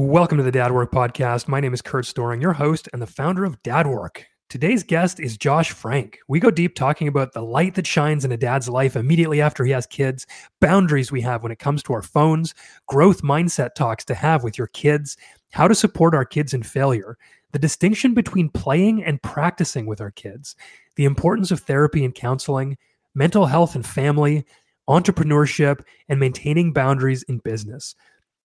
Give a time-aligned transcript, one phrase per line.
[0.00, 1.46] Welcome to the Dad Work Podcast.
[1.46, 4.24] My name is Kurt Storring, your host and the founder of Dad Work.
[4.48, 6.20] Today's guest is Josh Frank.
[6.26, 9.62] We go deep talking about the light that shines in a dad's life immediately after
[9.62, 10.26] he has kids,
[10.58, 12.54] boundaries we have when it comes to our phones,
[12.86, 15.18] growth mindset talks to have with your kids,
[15.52, 17.18] how to support our kids in failure,
[17.52, 20.56] the distinction between playing and practicing with our kids,
[20.96, 22.78] the importance of therapy and counseling,
[23.14, 24.46] mental health and family,
[24.88, 27.94] entrepreneurship, and maintaining boundaries in business.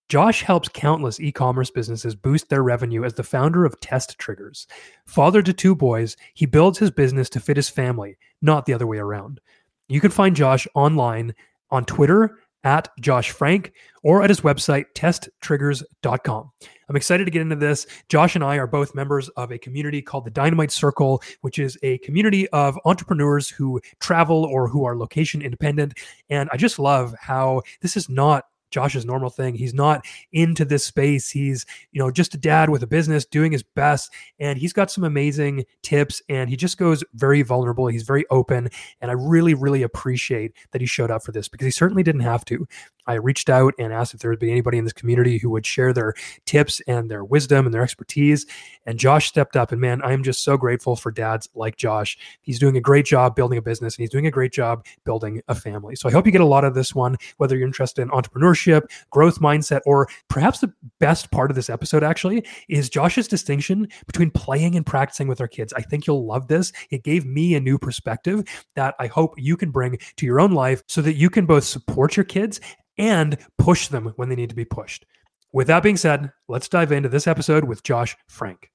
[0.08, 4.68] Josh helps countless e commerce businesses boost their revenue as the founder of Test Triggers.
[5.08, 8.88] Father to two boys, he builds his business to fit his family, not the other
[8.88, 9.42] way around.
[9.88, 11.34] You can find Josh online
[11.72, 13.74] on Twitter at Josh Frank
[14.04, 16.52] or at his website, testtriggers.com.
[16.90, 17.88] I'm excited to get into this.
[18.10, 21.78] Josh and I are both members of a community called the Dynamite Circle, which is
[21.84, 25.94] a community of entrepreneurs who travel or who are location independent.
[26.30, 29.56] And I just love how this is not Josh's normal thing.
[29.56, 31.30] He's not into this space.
[31.30, 34.12] He's, you know, just a dad with a business doing his best.
[34.40, 37.88] And he's got some amazing tips and he just goes very vulnerable.
[37.88, 38.70] He's very open.
[39.02, 42.22] And I really, really appreciate that he showed up for this because he certainly didn't
[42.22, 42.68] have to.
[43.08, 45.66] I reached out and asked if there would be anybody in this community who would
[45.66, 48.46] share their tips and their wisdom and their expertise.
[48.86, 49.72] And Josh stepped up.
[49.72, 52.18] And man, I am just so grateful for dads like Josh.
[52.42, 55.42] He's doing a great job building a business and he's doing a great job building
[55.48, 55.96] a family.
[55.96, 58.65] So I hope you get a lot of this one, whether you're interested in entrepreneurship,
[59.12, 64.32] growth mindset, or perhaps the best part of this episode actually is Josh's distinction between
[64.32, 65.74] playing and practicing with our kids.
[65.74, 66.72] I think you'll love this.
[66.90, 68.44] It gave me a new perspective
[68.76, 71.64] that I hope you can bring to your own life so that you can both
[71.64, 72.60] support your kids
[72.98, 75.06] and push them when they need to be pushed.
[75.52, 78.72] With that being said, let's dive into this episode with Josh Frank.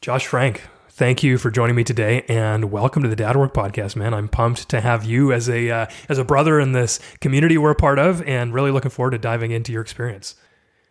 [0.00, 3.96] Josh Frank, thank you for joining me today, and welcome to the Dad Work Podcast,
[3.96, 4.12] man.
[4.12, 7.70] I'm pumped to have you as a uh, as a brother in this community we're
[7.70, 10.34] a part of, and really looking forward to diving into your experience.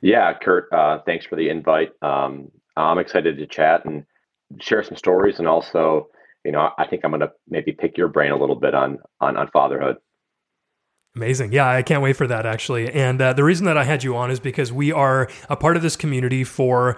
[0.02, 1.92] Yeah, Kurt, uh, thanks for the invite.
[2.02, 4.06] Um, I'm excited to chat and
[4.60, 6.10] share some stories, and also
[6.46, 9.00] you know, I think I'm going to maybe pick your brain a little bit on
[9.20, 9.98] on on fatherhood.
[11.16, 11.52] Amazing.
[11.52, 12.92] Yeah, I can't wait for that actually.
[12.92, 15.76] And uh, the reason that I had you on is because we are a part
[15.76, 16.98] of this community for,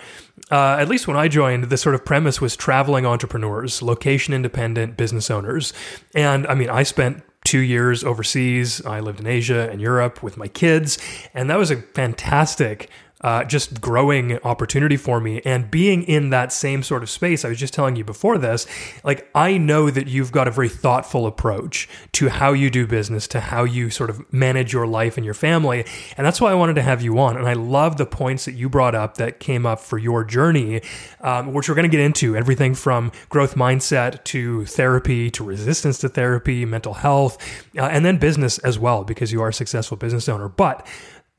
[0.51, 4.97] uh, at least when I joined, the sort of premise was traveling entrepreneurs, location independent
[4.97, 5.72] business owners.
[6.13, 8.85] And I mean, I spent two years overseas.
[8.85, 10.97] I lived in Asia and Europe with my kids.
[11.33, 12.89] And that was a fantastic
[13.22, 15.42] uh, just growing opportunity for me.
[15.46, 18.68] And being in that same sort of space, I was just telling you before this,
[19.04, 23.28] like I know that you've got a very thoughtful approach to how you do business,
[23.30, 25.86] to how you sort of manage your life and your family.
[26.18, 27.38] And that's why I wanted to have you on.
[27.38, 30.82] And I love the points that you brought up that came up for your journey,
[31.22, 35.98] um, which we're going to get into everything from growth mindset to therapy to resistance
[36.00, 37.38] to therapy, mental health,
[37.78, 40.48] uh, and then business as well, because you are a successful business owner.
[40.48, 40.86] But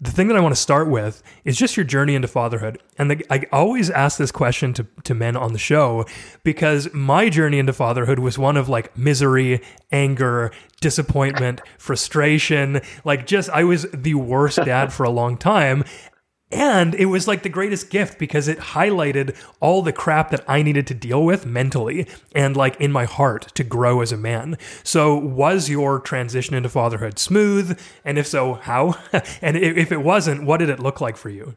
[0.02, 2.82] the thing that I want to start with is just your journey into fatherhood.
[2.98, 6.06] And the, I always ask this question to, to men on the show
[6.42, 12.80] because my journey into fatherhood was one of like misery, anger, disappointment, frustration.
[13.04, 15.84] Like, just, I was the worst dad for a long time.
[16.52, 20.62] And it was like the greatest gift because it highlighted all the crap that I
[20.62, 24.58] needed to deal with mentally and like in my heart to grow as a man.
[24.84, 27.78] So, was your transition into fatherhood smooth?
[28.04, 28.98] And if so, how?
[29.42, 31.56] and if it wasn't, what did it look like for you?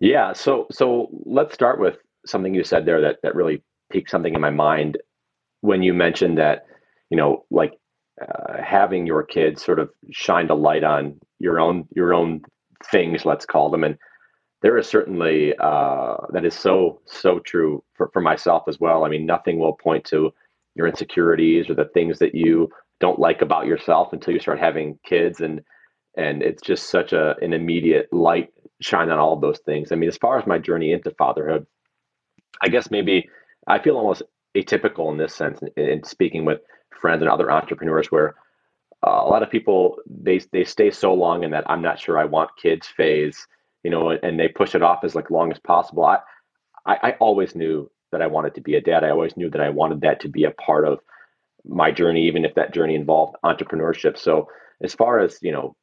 [0.00, 0.32] Yeah.
[0.32, 4.40] So, so let's start with something you said there that, that really piqued something in
[4.40, 4.98] my mind
[5.60, 6.66] when you mentioned that,
[7.10, 7.72] you know, like
[8.20, 12.42] uh, having your kids sort of shined a light on your own your own
[12.90, 13.84] things, let's call them.
[13.84, 13.98] And
[14.62, 19.04] there is certainly uh, that is so so true for, for myself as well.
[19.04, 20.32] I mean, nothing will point to
[20.74, 24.98] your insecurities or the things that you don't like about yourself until you start having
[25.04, 25.60] kids, and
[26.16, 28.48] and it's just such a an immediate light
[28.80, 29.92] shine on all those things.
[29.92, 31.66] I mean, as far as my journey into fatherhood,
[32.60, 33.28] I guess maybe
[33.66, 34.22] I feel almost
[34.56, 36.60] atypical in this sense in, in speaking with
[37.00, 38.34] friends and other entrepreneurs where
[39.06, 42.18] uh, a lot of people they they stay so long in that I'm not sure
[42.18, 43.46] I want kids phase,
[43.82, 46.04] you know, and they push it off as like long as possible.
[46.04, 46.18] I,
[46.84, 49.04] I, I always knew that I wanted to be a dad.
[49.04, 50.98] I always knew that I wanted that to be a part of
[51.64, 54.18] my journey, even if that journey involved entrepreneurship.
[54.18, 54.48] So
[54.82, 55.76] as far as you know,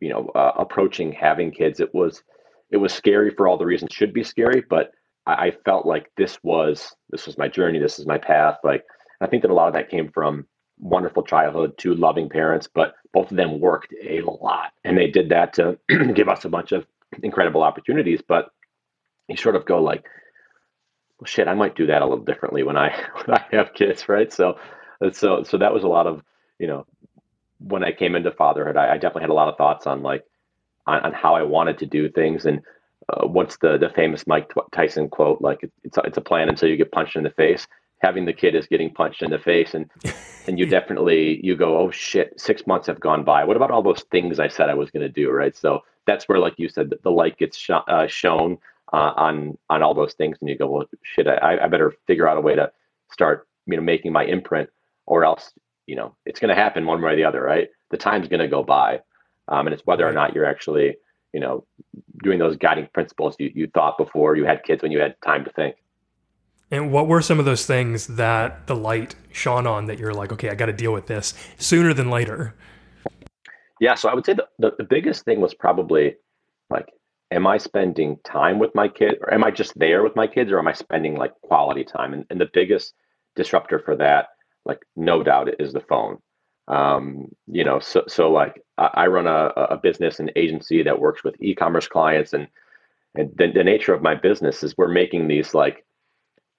[0.00, 2.22] you know, uh, approaching having kids, it was
[2.70, 4.92] it was scary for all the reasons should be scary, but
[5.26, 7.78] I, I felt like this was this was my journey.
[7.78, 8.58] This is my path.
[8.64, 8.84] Like
[9.20, 10.46] I think that a lot of that came from
[10.78, 14.72] wonderful childhood, two loving parents, but both of them worked a lot.
[14.84, 15.78] And they did that to
[16.14, 16.86] give us a bunch of
[17.22, 18.20] incredible opportunities.
[18.26, 18.50] But
[19.28, 20.04] you sort of go like,
[21.18, 22.88] well, shit, I might do that a little differently when I
[23.24, 24.32] when I have kids, right?
[24.32, 24.58] So
[25.12, 26.22] so so that was a lot of,
[26.58, 26.86] you know,
[27.58, 30.24] when I came into fatherhood, I, I, definitely had a lot of thoughts on like
[30.86, 32.60] on, on how I wanted to do things and
[33.08, 36.76] uh, what's the the famous Mike Tyson quote like it's it's a plan until you
[36.76, 37.66] get punched in the face.
[38.02, 39.88] Having the kid is getting punched in the face, and
[40.46, 43.44] and you definitely you go oh shit six months have gone by.
[43.44, 45.56] What about all those things I said I was going to do right?
[45.56, 48.58] So that's where like you said the, the light gets sh- uh, shown
[48.92, 52.28] uh, on on all those things, and you go well shit I, I better figure
[52.28, 52.70] out a way to
[53.12, 54.68] start you know making my imprint,
[55.06, 55.52] or else
[55.86, 57.68] you know it's going to happen one way or the other, right?
[57.90, 59.00] The time's going to go by,
[59.48, 60.96] um, and it's whether or not you're actually
[61.32, 61.64] you know
[62.22, 65.44] doing those guiding principles you, you thought before you had kids when you had time
[65.44, 65.76] to think.
[66.72, 70.32] And what were some of those things that the light shone on that you're like,
[70.32, 72.54] okay, I got to deal with this sooner than later?
[73.78, 76.16] Yeah, so I would say the, the, the biggest thing was probably
[76.70, 76.88] like,
[77.30, 80.50] am I spending time with my kid or am I just there with my kids
[80.50, 82.12] or am I spending like quality time?
[82.12, 82.94] And, and the biggest
[83.36, 84.28] disruptor for that
[84.64, 86.18] like no doubt is the phone
[86.68, 91.22] um, you know so, so like i run a, a business and agency that works
[91.22, 92.48] with e-commerce clients and
[93.14, 95.84] and the, the nature of my business is we're making these like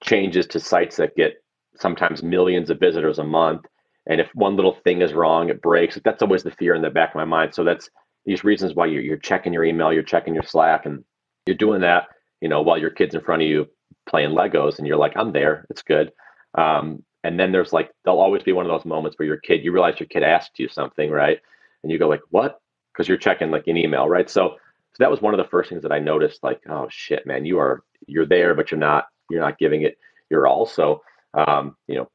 [0.04, 1.42] changes to sites that get
[1.76, 3.66] sometimes millions of visitors a month
[4.06, 6.90] and if one little thing is wrong it breaks that's always the fear in the
[6.90, 7.54] back of my mind.
[7.54, 7.90] So that's
[8.26, 11.04] these reasons why you're, you're checking your email you're checking your slack and
[11.46, 12.04] you're doing that
[12.40, 13.66] you know while your kids in front of you
[14.08, 16.12] playing legos and you're like i'm there it's good.
[16.56, 19.64] Um, and then there's like there'll always be one of those moments where your kid
[19.64, 21.38] you realize your kid asked you something right?
[21.82, 22.60] And you go like what?
[22.92, 24.30] Because you're checking like an email right?
[24.30, 24.56] So
[24.94, 27.44] so that was one of the first things that i noticed like oh shit man
[27.44, 29.98] you are you're there but you're not you're not giving it
[30.30, 31.02] your all so
[31.34, 32.08] um, you know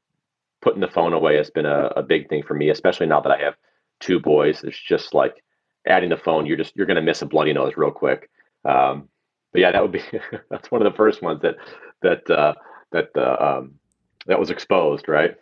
[0.62, 3.32] putting the phone away has been a, a big thing for me especially now that
[3.32, 3.56] i have
[4.00, 5.44] two boys it's just like
[5.88, 8.30] adding the phone you're just you're going to miss a bloody nose real quick
[8.66, 9.08] um,
[9.52, 10.04] but yeah that would be
[10.50, 11.56] that's one of the first ones that
[12.02, 12.54] that uh,
[12.92, 13.80] that uh, um,
[14.26, 15.36] that was exposed, right?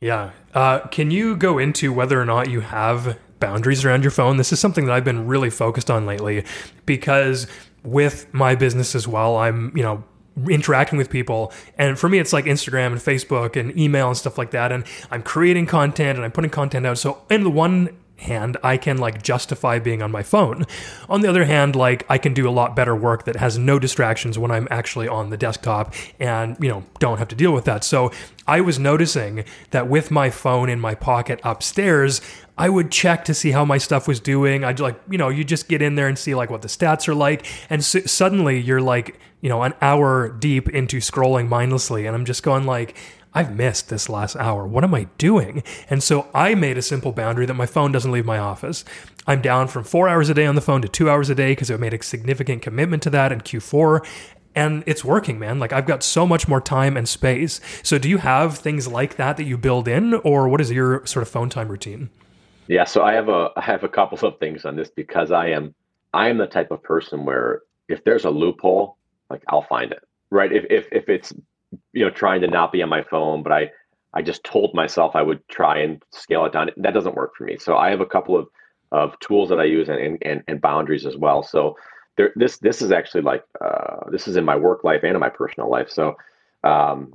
[0.00, 0.30] Yeah.
[0.54, 4.36] Uh, can you go into whether or not you have boundaries around your phone?
[4.36, 6.44] This is something that I've been really focused on lately
[6.86, 7.46] because
[7.84, 10.02] with my business as well, I'm, you know,
[10.48, 11.52] interacting with people.
[11.78, 14.72] And for me, it's like Instagram and Facebook and email and stuff like that.
[14.72, 16.98] And I'm creating content and I'm putting content out.
[16.98, 20.66] So, in the one hand, I can like justify being on my phone.
[21.08, 23.78] On the other hand, like I can do a lot better work that has no
[23.78, 27.64] distractions when I'm actually on the desktop and, you know, don't have to deal with
[27.64, 27.82] that.
[27.82, 28.12] So
[28.46, 32.20] I was noticing that with my phone in my pocket upstairs,
[32.60, 34.64] I would check to see how my stuff was doing.
[34.64, 37.08] I'd like, you know, you just get in there and see like what the stats
[37.08, 37.46] are like.
[37.70, 42.04] And so suddenly you're like, you know, an hour deep into scrolling mindlessly.
[42.04, 42.98] And I'm just going like,
[43.32, 44.66] I've missed this last hour.
[44.66, 45.62] What am I doing?
[45.88, 48.84] And so I made a simple boundary that my phone doesn't leave my office.
[49.26, 51.52] I'm down from four hours a day on the phone to two hours a day
[51.52, 54.06] because I made a significant commitment to that in Q4.
[54.54, 55.60] And it's working, man.
[55.60, 57.58] Like I've got so much more time and space.
[57.82, 61.06] So do you have things like that that you build in, or what is your
[61.06, 62.10] sort of phone time routine?
[62.70, 65.48] Yeah, so I have a I have a couple of things on this because I
[65.48, 65.74] am
[66.14, 68.96] I am the type of person where if there's a loophole,
[69.28, 70.04] like I'll find it.
[70.30, 70.52] Right.
[70.52, 71.34] If if if it's
[71.94, 73.70] you know trying to not be on my phone but i
[74.14, 77.44] i just told myself i would try and scale it down that doesn't work for
[77.44, 78.48] me so i have a couple of
[78.92, 81.76] of tools that i use and and, and boundaries as well so
[82.18, 85.20] there this this is actually like uh, this is in my work life and in
[85.20, 86.16] my personal life so
[86.64, 87.14] um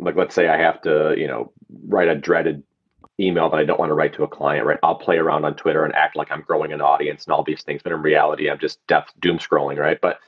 [0.00, 1.52] like let's say i have to you know
[1.88, 2.62] write a dreaded
[3.20, 5.54] email that i don't want to write to a client right i'll play around on
[5.54, 8.50] twitter and act like i'm growing an audience and all these things but in reality
[8.50, 10.18] i'm just death doom scrolling right but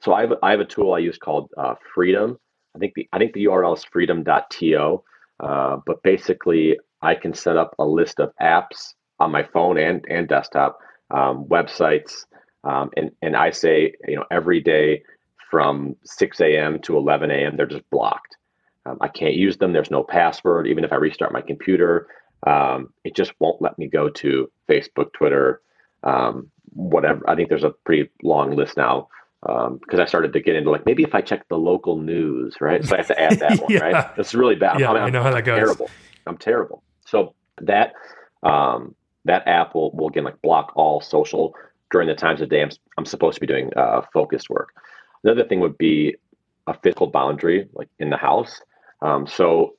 [0.00, 2.38] so i have, I have a tool i use called uh, freedom
[2.76, 5.02] I think the I think the URL is freedom.to.
[5.40, 10.04] Uh, but basically, I can set up a list of apps on my phone and
[10.08, 10.78] and desktop,
[11.10, 12.26] um, websites,
[12.64, 15.02] um, and and I say you know every day
[15.50, 16.80] from 6 a.m.
[16.80, 17.56] to 11 a.m.
[17.56, 18.36] they're just blocked.
[18.84, 19.72] Um, I can't use them.
[19.72, 20.66] There's no password.
[20.66, 22.08] Even if I restart my computer,
[22.46, 25.60] um, it just won't let me go to Facebook, Twitter,
[26.02, 27.28] um, whatever.
[27.28, 29.08] I think there's a pretty long list now
[29.48, 31.96] Um, because um, I started to get into like maybe if I check the local
[31.98, 32.84] news, right?
[32.84, 33.80] So I have to add that one, yeah.
[33.80, 34.16] right?
[34.16, 34.80] That's really bad.
[34.80, 35.58] Yeah, I'm, i know how that goes.
[35.58, 35.90] Terrible.
[36.26, 36.82] I'm terrible.
[37.04, 37.94] So that
[38.42, 41.54] um, that app will will again like block all social
[41.92, 44.70] during the times of day I'm, I'm supposed to be doing uh, focused work.
[45.22, 46.16] Another thing would be
[46.66, 48.60] a physical boundary, like in the house.
[49.02, 49.74] Um, so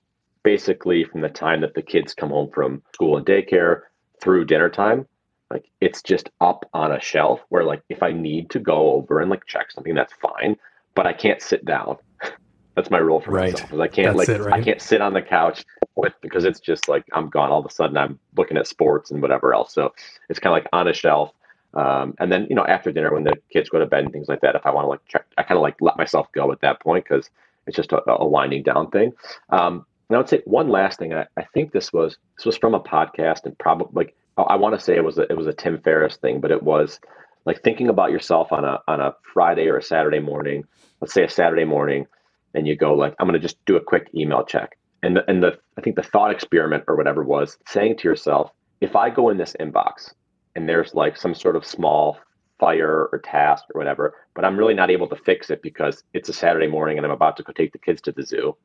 [0.48, 3.82] basically, from the time that the kids come home from school and daycare
[4.22, 5.06] through dinner time,
[5.51, 9.20] like it's just up on a shelf where like if I need to go over
[9.20, 10.56] and like check something, that's fine.
[10.96, 11.98] But I can't sit down.
[12.75, 13.51] that's my rule for right.
[13.51, 13.74] myself.
[13.74, 14.62] Is I can't that's like it, right?
[14.62, 15.66] I can't sit on the couch
[15.98, 17.51] with because it's just like I'm gone.
[17.51, 19.74] All of a sudden I'm looking at sports and whatever else.
[19.74, 19.94] So
[20.30, 21.34] it's kind of like on a shelf.
[21.74, 24.30] Um, and then you know after dinner when the kids go to bed and things
[24.30, 26.54] like that, if I want to like check, I kind of like let myself go
[26.54, 27.30] at that point because
[27.66, 29.12] it's just a, a, winding down thing.
[29.50, 31.14] Um, and I would say one last thing.
[31.14, 34.76] I, I think this was this was from a podcast and probably like I want
[34.76, 37.00] to say it was a, it was a Tim Ferriss thing, but it was
[37.46, 40.64] like thinking about yourself on a on a Friday or a Saturday morning.
[41.02, 42.08] Let's say a Saturday morning,
[42.54, 44.78] and you go like, I'm going to just do a quick email check.
[45.04, 48.52] And the, and the I think the thought experiment or whatever was saying to yourself,
[48.82, 50.14] if I go in this inbox
[50.56, 52.18] and there's like some sort of small
[52.60, 56.30] fire or task or whatever, but I'm really not able to fix it because it's
[56.30, 58.56] a Saturday morning and I'm about to go take the kids to the zoo.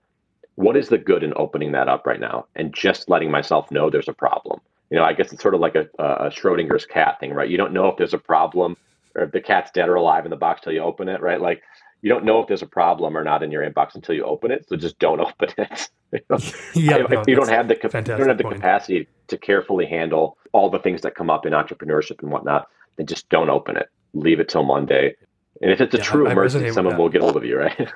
[0.56, 3.90] What is the good in opening that up right now and just letting myself know
[3.90, 4.60] there's a problem?
[4.90, 7.48] You know, I guess it's sort of like a, a Schrodinger's cat thing, right?
[7.48, 8.76] You don't know if there's a problem
[9.14, 11.40] or if the cat's dead or alive in the box till you open it, right?
[11.40, 11.62] Like
[12.02, 14.50] you don't know if there's a problem or not in your inbox until you open
[14.50, 14.68] it.
[14.68, 15.88] So just don't open it.
[16.74, 18.56] yeah, if no, you don't have the you don't have the point.
[18.56, 23.06] capacity to carefully handle all the things that come up in entrepreneurship and whatnot, then
[23.06, 23.88] just don't open it.
[24.14, 25.16] Leave it till Monday.
[25.62, 27.78] And if it's a yeah, true I, emergency, someone will get hold of you, right?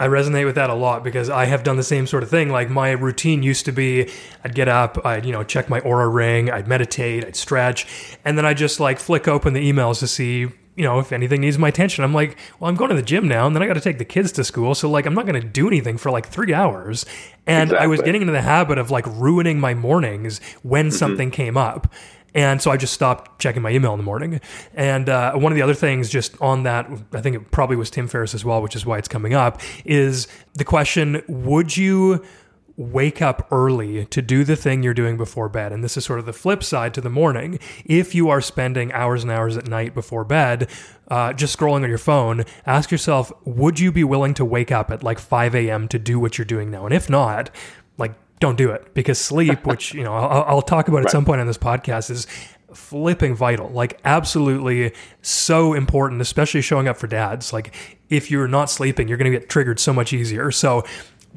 [0.00, 2.48] I resonate with that a lot because I have done the same sort of thing.
[2.48, 4.10] Like my routine used to be
[4.42, 7.86] I'd get up, I'd, you know, check my Oura ring, I'd meditate, I'd stretch,
[8.24, 11.40] and then I just like flick open the emails to see you know, if anything
[11.40, 13.66] needs my attention, I'm like, well, I'm going to the gym now, and then I
[13.66, 14.74] got to take the kids to school.
[14.74, 17.06] So, like, I'm not going to do anything for like three hours.
[17.46, 17.84] And exactly.
[17.84, 20.96] I was getting into the habit of like ruining my mornings when mm-hmm.
[20.96, 21.92] something came up.
[22.34, 24.40] And so I just stopped checking my email in the morning.
[24.74, 27.90] And uh, one of the other things, just on that, I think it probably was
[27.90, 32.24] Tim Ferriss as well, which is why it's coming up, is the question Would you
[32.76, 35.72] wake up early to do the thing you're doing before bed.
[35.72, 37.58] And this is sort of the flip side to the morning.
[37.84, 40.68] If you are spending hours and hours at night before bed,
[41.08, 44.90] uh, just scrolling on your phone, ask yourself, would you be willing to wake up
[44.90, 45.86] at like 5 a.m.
[45.88, 46.84] to do what you're doing now?
[46.84, 47.50] And if not,
[47.96, 48.14] like,
[48.44, 51.40] don't do it because sleep, which, you know, I'll, I'll talk about at some point
[51.40, 52.26] on this podcast, is
[52.74, 57.52] flipping vital like absolutely so important especially showing up for dads.
[57.52, 57.72] Like
[58.10, 60.50] if you're not sleeping you're going to get triggered so much easier.
[60.50, 60.84] So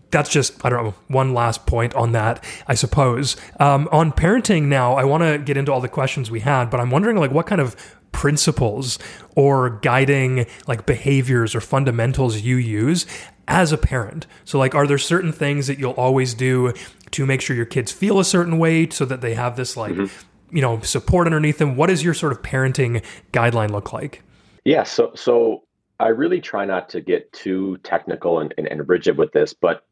[0.09, 3.35] that's just I don't know one last point on that I suppose.
[3.59, 6.79] Um, on parenting now I want to get into all the questions we had but
[6.79, 7.75] I'm wondering like what kind of
[8.11, 8.97] principles
[9.35, 13.05] or guiding like behaviors or fundamentals you use
[13.47, 14.25] as a parent?
[14.43, 16.73] So like are there certain things that you'll always do
[17.11, 19.93] to make sure your kids feel a certain way so that they have this like
[19.93, 20.55] mm-hmm.
[20.55, 24.23] you know support underneath them what does your sort of parenting guideline look like
[24.65, 25.63] yeah so so
[25.99, 29.85] I really try not to get too technical and, and, and rigid with this, but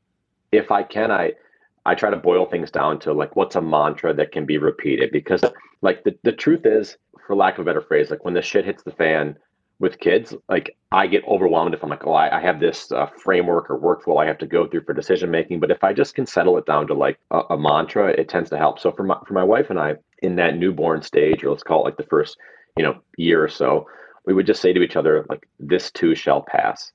[0.51, 1.33] if I can, I
[1.87, 5.11] I try to boil things down to like what's a mantra that can be repeated
[5.11, 5.43] because
[5.81, 8.65] like the, the truth is, for lack of a better phrase, like when the shit
[8.65, 9.37] hits the fan
[9.79, 13.07] with kids, like I get overwhelmed if I'm like, oh, I, I have this uh,
[13.07, 15.59] framework or workflow I have to go through for decision making.
[15.59, 18.49] But if I just can settle it down to like a, a mantra, it tends
[18.51, 18.79] to help.
[18.79, 21.81] So for my for my wife and I, in that newborn stage, or let's call
[21.81, 22.37] it like the first,
[22.77, 23.87] you know, year or so,
[24.25, 26.91] we would just say to each other like, "This too shall pass."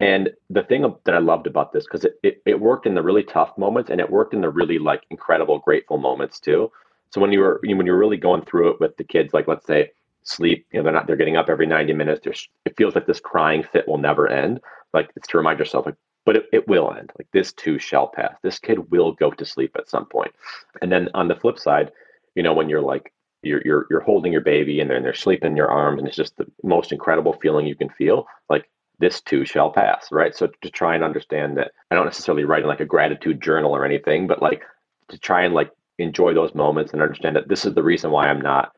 [0.00, 3.02] And the thing that I loved about this, because it, it, it worked in the
[3.02, 6.72] really tough moments and it worked in the really like incredible, grateful moments too.
[7.10, 9.66] So when you were when you're really going through it with the kids, like let's
[9.66, 9.90] say
[10.24, 12.20] sleep, you know, they're not they're getting up every 90 minutes.
[12.24, 14.60] There's it feels like this crying fit will never end.
[14.92, 17.10] Like it's to remind yourself, like, but it, it will end.
[17.18, 18.34] Like this too shall pass.
[18.42, 20.32] This kid will go to sleep at some point.
[20.80, 21.90] And then on the flip side,
[22.34, 23.12] you know, when you're like
[23.42, 26.16] you're you're you're holding your baby and then they're sleeping in your arms and it's
[26.16, 28.26] just the most incredible feeling you can feel.
[28.48, 30.34] Like this too shall pass, right?
[30.34, 33.74] So to try and understand that I don't necessarily write in like a gratitude journal
[33.74, 34.62] or anything, but like
[35.08, 38.28] to try and like enjoy those moments and understand that this is the reason why
[38.28, 38.72] I'm not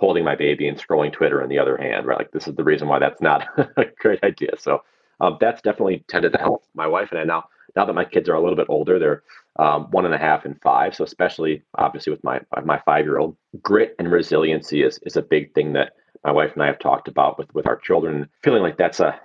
[0.00, 2.18] holding my baby and scrolling Twitter in the other hand, right?
[2.18, 4.52] Like this is the reason why that's not a great idea.
[4.58, 4.82] So
[5.20, 7.44] um, that's definitely tended to help my wife and I now.
[7.76, 9.22] Now that my kids are a little bit older, they're
[9.58, 10.94] um, one and a half and five.
[10.94, 15.22] So especially obviously with my my five year old, grit and resiliency is is a
[15.22, 15.92] big thing that
[16.24, 18.28] my wife and I have talked about with with our children.
[18.42, 19.20] Feeling like that's a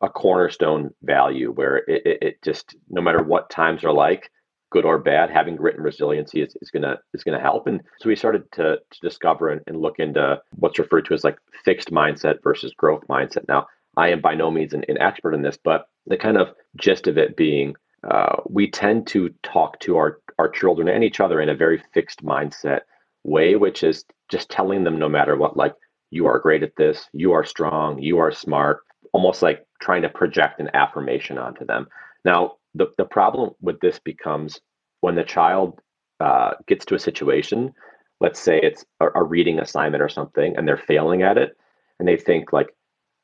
[0.00, 4.30] a cornerstone value where it, it, it, just no matter what times are like
[4.70, 7.66] good or bad having grit and resiliency is, is gonna is gonna help.
[7.66, 11.24] And so we started to, to discover and, and look into what's referred to as
[11.24, 13.46] like fixed mindset versus growth mindset.
[13.48, 16.48] Now i am by no means an, an expert in this but the kind of
[16.76, 17.74] gist of it being
[18.08, 21.82] uh, we tend to talk to our our children and each other in a very
[21.94, 22.80] fixed mindset
[23.24, 25.74] way which is just telling them no matter what like
[26.10, 27.08] you are great at this.
[27.12, 27.98] You are strong.
[27.98, 28.80] You are smart.
[29.12, 31.88] Almost like trying to project an affirmation onto them.
[32.28, 34.60] Now, the, the problem with this becomes
[35.00, 35.80] when the child
[36.20, 37.72] uh, gets to a situation,
[38.20, 41.56] let's say it's a, a reading assignment or something, and they're failing at it,
[41.98, 42.68] and they think like,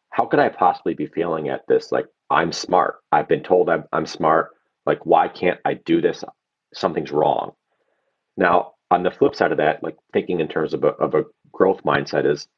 [0.08, 1.92] how could I possibly be failing at this?
[1.92, 2.94] Like, I'm smart.
[3.12, 4.52] I've been told I'm, I'm smart.
[4.86, 6.24] Like, why can't I do this?
[6.72, 7.52] Something's wrong.
[8.38, 11.24] Now, on the flip side of that, like thinking in terms of a, of a
[11.52, 12.48] growth mindset is,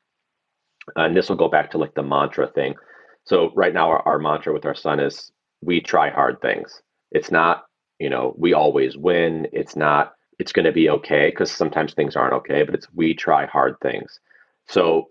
[0.95, 2.77] and this will go back to like the mantra thing.
[3.25, 5.33] So right now, our, our mantra with our son is
[5.63, 6.83] we try hard things.
[7.11, 7.65] It's not,
[7.99, 9.49] you know, we always win.
[9.53, 13.15] It's not it's going to be okay because sometimes things aren't okay, but it's we
[13.15, 14.21] try hard things.
[14.69, 15.09] So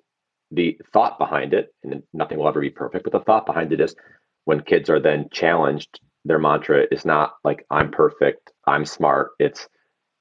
[0.52, 3.82] the thought behind it, and nothing will ever be perfect, but the thought behind it
[3.82, 3.96] is
[4.46, 9.32] when kids are then challenged, their mantra is not like I'm perfect, I'm smart.
[9.40, 9.68] It's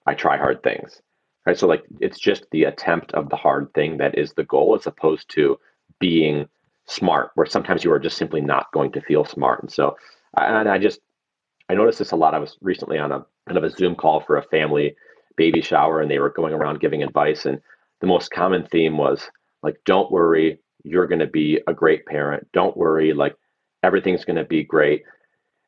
[0.07, 1.01] I try hard things.
[1.47, 1.59] Right.
[1.59, 4.87] So like it's just the attempt of the hard thing that is the goal as
[4.87, 5.59] opposed to
[6.01, 6.49] being
[6.87, 9.63] smart, where sometimes you are just simply not going to feel smart.
[9.63, 9.97] And so
[10.37, 11.01] and I just
[11.69, 12.35] I noticed this a lot.
[12.35, 14.97] I was recently on a kind of a Zoom call for a family
[15.37, 17.61] baby shower and they were going around giving advice and
[18.01, 19.31] the most common theme was
[19.63, 23.35] like don't worry you're going to be a great parent don't worry like
[23.83, 25.03] everything's going to be great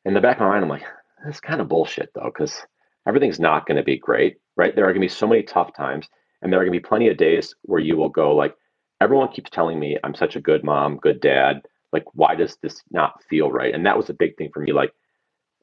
[0.05, 0.85] in the back of my mind i'm like
[1.25, 2.61] that's kind of bullshit though because
[3.07, 5.75] everything's not going to be great right there are going to be so many tough
[5.75, 6.07] times
[6.41, 8.55] and there are going to be plenty of days where you will go like
[9.01, 11.61] everyone keeps telling me i'm such a good mom good dad
[11.93, 13.73] like why does this not feel right?
[13.73, 14.91] And that was a big thing for me like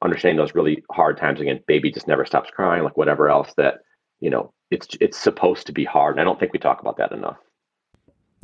[0.02, 3.76] understanding those really hard times again baby just never stops crying like whatever else that
[4.20, 6.96] you know it's it's supposed to be hard and i don't think we talk about
[6.96, 7.38] that enough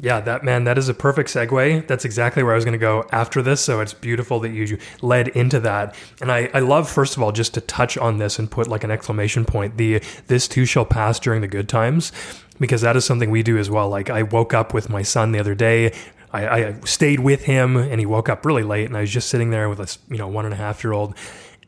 [0.02, 1.86] yeah, that man, that is a perfect segue.
[1.86, 3.60] That's exactly where I was going to go after this.
[3.60, 5.94] So it's beautiful that you led into that.
[6.20, 8.84] And I, I love, first of all, just to touch on this and put like
[8.84, 12.12] an exclamation point the this too shall pass during the good times,
[12.58, 13.88] because that is something we do as well.
[13.88, 15.92] Like I woke up with my son the other day.
[16.32, 19.28] I, I stayed with him and he woke up really late and I was just
[19.28, 21.14] sitting there with a, you know, one and a half year old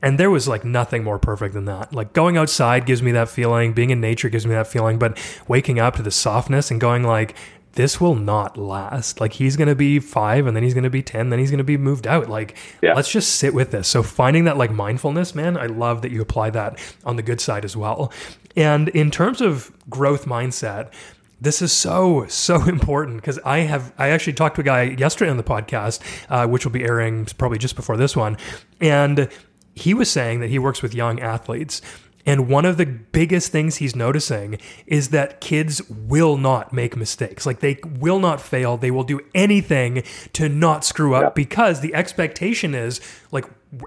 [0.02, 1.94] and there was like nothing more perfect than that.
[1.94, 5.16] Like going outside gives me that feeling, being in nature gives me that feeling, but
[5.46, 7.36] waking up to the softness and going like,
[7.74, 9.20] this will not last.
[9.20, 11.50] Like he's going to be five and then he's going to be 10, then he's
[11.50, 12.28] going to be moved out.
[12.28, 12.94] Like, yeah.
[12.94, 13.88] let's just sit with this.
[13.88, 17.40] So finding that like mindfulness, man, I love that you apply that on the good
[17.40, 18.12] side as well.
[18.56, 20.92] And in terms of growth mindset,
[21.40, 25.30] this is so so important because I have I actually talked to a guy yesterday
[25.30, 28.36] on the podcast, uh, which will be airing probably just before this one,
[28.80, 29.28] and
[29.74, 31.80] he was saying that he works with young athletes
[32.24, 37.46] and one of the biggest things he's noticing is that kids will not make mistakes.
[37.46, 38.76] Like they will not fail.
[38.76, 41.30] They will do anything to not screw up yeah.
[41.30, 43.00] because the expectation is
[43.32, 43.46] like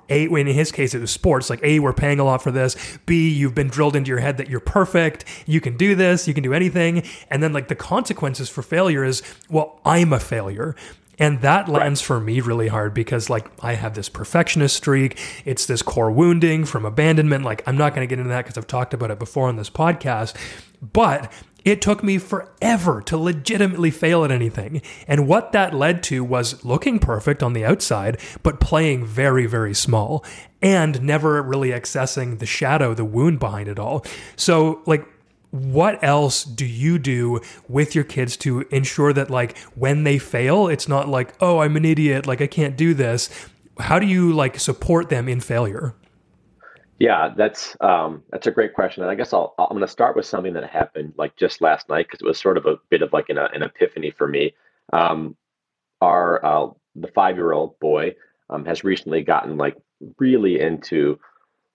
[0.09, 2.75] a in his case it was sports like a we're paying a lot for this
[3.05, 6.33] b you've been drilled into your head that you're perfect you can do this you
[6.33, 10.75] can do anything and then like the consequences for failure is well i'm a failure
[11.19, 12.05] and that lands right.
[12.05, 15.19] for me really hard because, like, I have this perfectionist streak.
[15.45, 17.43] It's this core wounding from abandonment.
[17.43, 19.55] Like, I'm not going to get into that because I've talked about it before on
[19.55, 20.35] this podcast.
[20.81, 21.31] But
[21.65, 24.83] it took me forever to legitimately fail at anything.
[25.07, 29.73] And what that led to was looking perfect on the outside, but playing very, very
[29.73, 30.23] small
[30.61, 34.05] and never really accessing the shadow, the wound behind it all.
[34.35, 35.07] So, like,
[35.55, 37.39] what else do you do
[37.69, 41.77] with your kids to ensure that like when they fail it's not like oh i'm
[41.77, 43.29] an idiot like i can't do this.
[43.77, 45.93] How do you like support them in failure?
[46.99, 50.15] Yeah that's um, that's a great question and i guess I'll, i'm going to start
[50.15, 53.01] with something that happened like just last night because it was sort of a bit
[53.01, 54.53] of like an, an epiphany for me.
[54.93, 55.35] Um,
[56.01, 58.15] our uh, the five year old boy
[58.49, 59.75] um, has recently gotten like
[60.19, 61.19] really into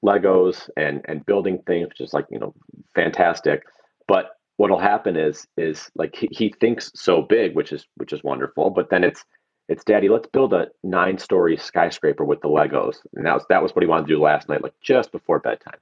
[0.05, 2.55] Legos and and building things, which is like you know
[2.95, 3.63] fantastic.
[4.09, 8.23] But what'll happen is is like he, he thinks so big, which is which is
[8.25, 8.71] wonderful.
[8.71, 9.25] But then it's
[9.69, 12.97] it's daddy, let's build a nine story skyscraper with the Legos.
[13.15, 15.39] And that was that was what he wanted to do last night, like just before
[15.39, 15.79] bedtime.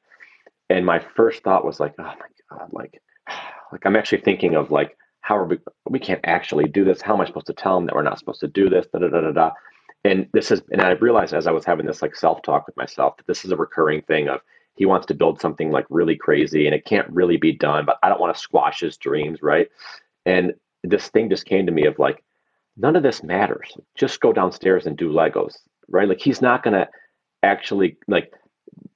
[0.69, 3.01] And my first thought was like, oh my god, like
[3.73, 7.01] like I'm actually thinking of like how are we we can't actually do this.
[7.01, 8.87] How am I supposed to tell him that we're not supposed to do this?
[8.93, 9.51] Da da da da da
[10.05, 13.17] and this is and i realized as i was having this like self-talk with myself
[13.17, 14.41] that this is a recurring thing of
[14.75, 17.99] he wants to build something like really crazy and it can't really be done but
[18.03, 19.69] i don't want to squash his dreams right?
[20.27, 22.23] And this thing just came to me of like
[22.77, 23.77] none of this matters.
[23.97, 25.57] Just go downstairs and do legos
[25.89, 26.09] right?
[26.09, 26.89] Like he's not going to
[27.43, 28.33] actually like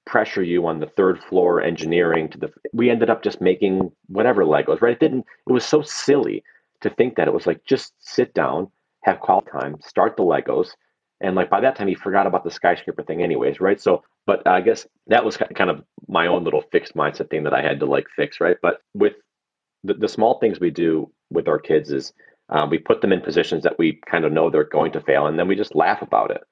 [0.05, 4.45] pressure you on the third floor engineering to the we ended up just making whatever
[4.45, 4.93] legos right?
[4.93, 6.45] It didn't it was so silly
[6.83, 8.71] to think that it was like just sit down
[9.05, 10.71] have quality time start the legos
[11.23, 13.81] and like by that time he forgot about the skyscraper thing anyways right?
[13.81, 17.55] So but i guess that was kind of my own little fixed mindset thing that
[17.55, 18.57] i had to like fix right?
[18.63, 19.15] But with
[19.85, 22.13] the, the small things we do with our kids is
[22.49, 25.27] um, we put them in positions that we kind of know they're going to fail
[25.27, 26.43] and then we just laugh about it.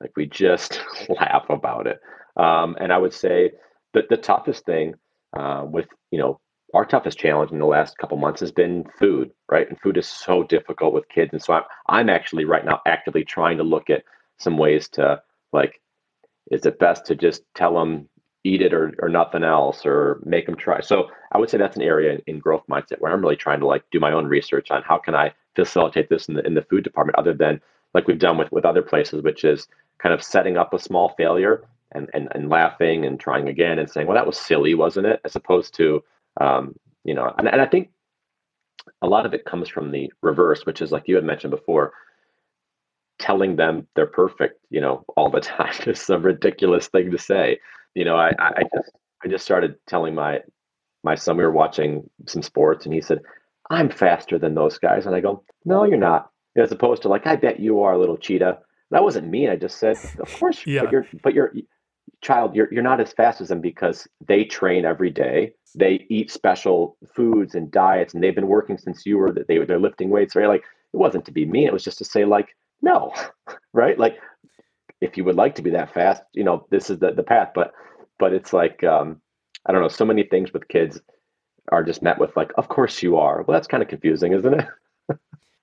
[0.00, 2.00] Like we just laugh about it.
[2.36, 3.52] Um, and i would say
[3.94, 4.94] that the toughest thing
[5.36, 6.40] uh, with you know
[6.76, 9.68] our toughest challenge in the last couple months has been food, right?
[9.68, 11.30] And food is so difficult with kids.
[11.32, 14.04] And so I'm, I'm actually right now actively trying to look at
[14.36, 15.80] some ways to like,
[16.50, 18.08] is it best to just tell them
[18.44, 20.80] eat it or, or nothing else or make them try?
[20.80, 23.60] So I would say that's an area in, in growth mindset where I'm really trying
[23.60, 26.54] to like do my own research on how can I facilitate this in the, in
[26.54, 27.60] the food department other than
[27.94, 29.66] like we've done with, with other places, which is
[29.98, 33.90] kind of setting up a small failure and, and, and laughing and trying again and
[33.90, 35.20] saying, well, that was silly, wasn't it?
[35.24, 36.04] As opposed to,
[36.40, 37.90] Um, you know, and, and I think
[39.02, 41.92] a lot of it comes from the reverse, which is like you had mentioned before,
[43.18, 47.58] telling them they're perfect, you know, all the time is some ridiculous thing to say.
[47.94, 48.90] You know, I, I just
[49.24, 50.40] I just started telling my
[51.02, 53.20] my son we were watching some sports and he said,
[53.70, 55.06] I'm faster than those guys.
[55.06, 56.30] And I go, No, you're not.
[56.56, 58.58] As opposed to like, I bet you are a little cheetah.
[58.90, 59.50] That wasn't mean.
[59.50, 60.82] I just said, Of course, yeah.
[60.82, 61.52] but you're but you're
[62.22, 65.52] child, you're you're not as fast as them because they train every day.
[65.74, 69.58] They eat special foods and diets, and they've been working since you were that they
[69.64, 70.36] they're lifting weights.
[70.36, 70.48] Right?
[70.48, 71.66] Like it wasn't to be mean.
[71.66, 73.12] It was just to say like, no,
[73.72, 73.98] right?
[73.98, 74.18] Like
[75.00, 77.50] if you would like to be that fast, you know, this is the the path.
[77.54, 77.72] But
[78.18, 79.20] but it's like um,
[79.66, 79.88] I don't know.
[79.88, 81.00] So many things with kids
[81.72, 83.42] are just met with like, of course you are.
[83.42, 84.66] Well, that's kind of confusing, isn't it?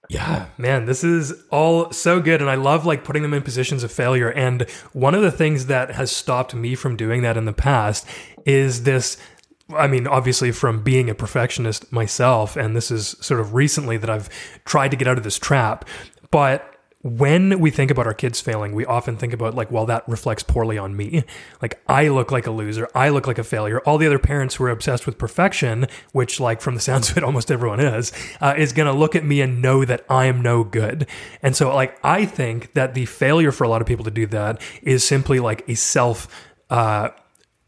[0.10, 2.42] Yeah, man, this is all so good.
[2.42, 4.32] And I love like putting them in positions of failure.
[4.32, 8.06] And one of the things that has stopped me from doing that in the past
[8.46, 9.18] is this.
[9.74, 14.10] I mean, obviously, from being a perfectionist myself, and this is sort of recently that
[14.10, 14.30] I've
[14.66, 15.88] tried to get out of this trap.
[16.32, 16.73] But
[17.04, 20.42] when we think about our kids failing, we often think about like, well, that reflects
[20.42, 21.24] poorly on me.
[21.62, 22.88] Like I look like a loser.
[22.96, 23.82] I look like a failure.
[23.82, 27.18] All the other parents who are obsessed with perfection, which like from the sounds of
[27.18, 30.26] it, almost everyone is, uh, is going to look at me and know that I
[30.26, 31.06] am no good.
[31.42, 34.26] And so like, I think that the failure for a lot of people to do
[34.28, 36.28] that is simply like a self,
[36.70, 37.10] uh,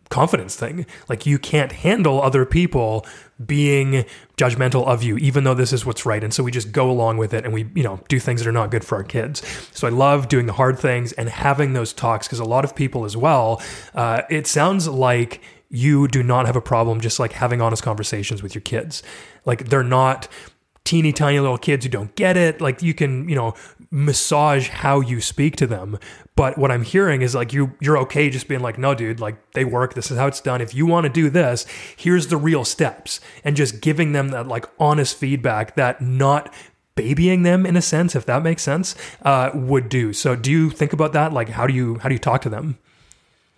[0.10, 0.86] confidence thing.
[1.10, 3.06] Like you can't handle other people
[3.44, 4.06] being
[4.38, 6.24] judgmental of you, even though this is what's right.
[6.24, 8.48] And so we just go along with it and we, you know, do things that
[8.48, 9.42] are not good for our kids.
[9.74, 12.76] So I love doing the hard things and having those talks because a lot of
[12.76, 13.62] people as well,
[13.94, 18.42] uh, it sounds like you do not have a problem just like having honest conversations
[18.42, 19.04] with your kids.
[19.44, 20.30] Like they're not
[20.86, 22.62] teeny tiny little kids who don't get it.
[22.62, 23.54] Like you can, you know,
[23.92, 26.00] massage how you speak to them.
[26.36, 29.52] But what I'm hearing is like you you're okay just being like, no, dude, like
[29.52, 29.96] they work.
[29.96, 30.62] This is how it's done.
[30.62, 31.66] If you want to do this,
[31.98, 36.54] here's the real steps, and just giving them that like honest feedback that not
[36.96, 40.14] babying them in a sense, if that makes sense, uh, would do.
[40.14, 41.34] So, do you think about that?
[41.34, 42.78] Like, how do you how do you talk to them?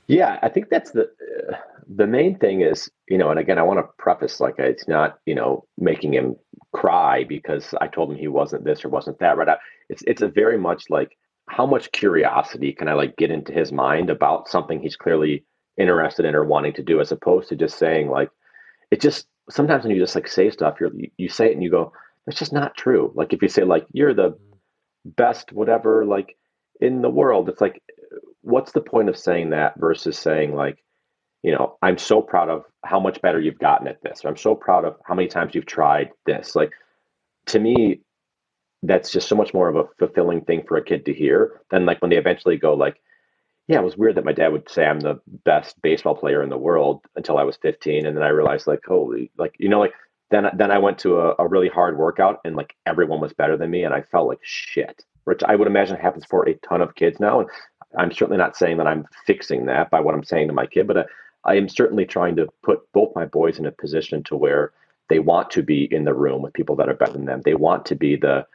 [0.07, 3.63] Yeah, I think that's the uh, the main thing is you know, and again, I
[3.63, 6.35] want to preface like it's not you know making him
[6.73, 9.37] cry because I told him he wasn't this or wasn't that.
[9.37, 9.57] Right?
[9.89, 11.17] It's it's a very much like
[11.49, 15.45] how much curiosity can I like get into his mind about something he's clearly
[15.77, 18.29] interested in or wanting to do, as opposed to just saying like
[18.91, 21.71] it just sometimes when you just like say stuff, you're you say it and you
[21.71, 21.93] go,
[22.25, 23.11] that's just not true.
[23.15, 25.09] Like if you say like you're the mm-hmm.
[25.11, 26.35] best whatever like
[26.81, 27.81] in the world, it's like
[28.41, 30.83] what's the point of saying that versus saying like
[31.47, 34.25] you know, I'm so proud of how much better you've gotten at this.
[34.25, 36.57] Or I'm so proud of how many times you've tried this.
[36.57, 36.71] Like
[37.45, 38.01] to me,
[38.83, 41.85] that's just so much more of a fulfilling thing for a kid to hear than
[41.85, 42.97] like when they eventually go like,
[43.69, 46.49] yeah, it was weird that my dad would say I'm the best baseball player in
[46.49, 48.05] the world until I was 15.
[48.05, 49.93] And then I realized like, holy, like, you know, like
[50.31, 53.55] then, then I went to a, a really hard workout and like everyone was better
[53.55, 53.85] than me.
[53.85, 57.21] And I felt like shit, which I would imagine happens for a ton of kids
[57.21, 57.39] now.
[57.39, 57.49] And
[57.97, 60.87] I'm certainly not saying that I'm fixing that by what I'm saying to my kid,
[60.87, 61.03] but uh,
[61.47, 64.73] I am certainly trying to put both my boys in a position to where
[65.09, 67.41] they want to be in the room with people that are better than them.
[67.43, 68.45] They want to be the,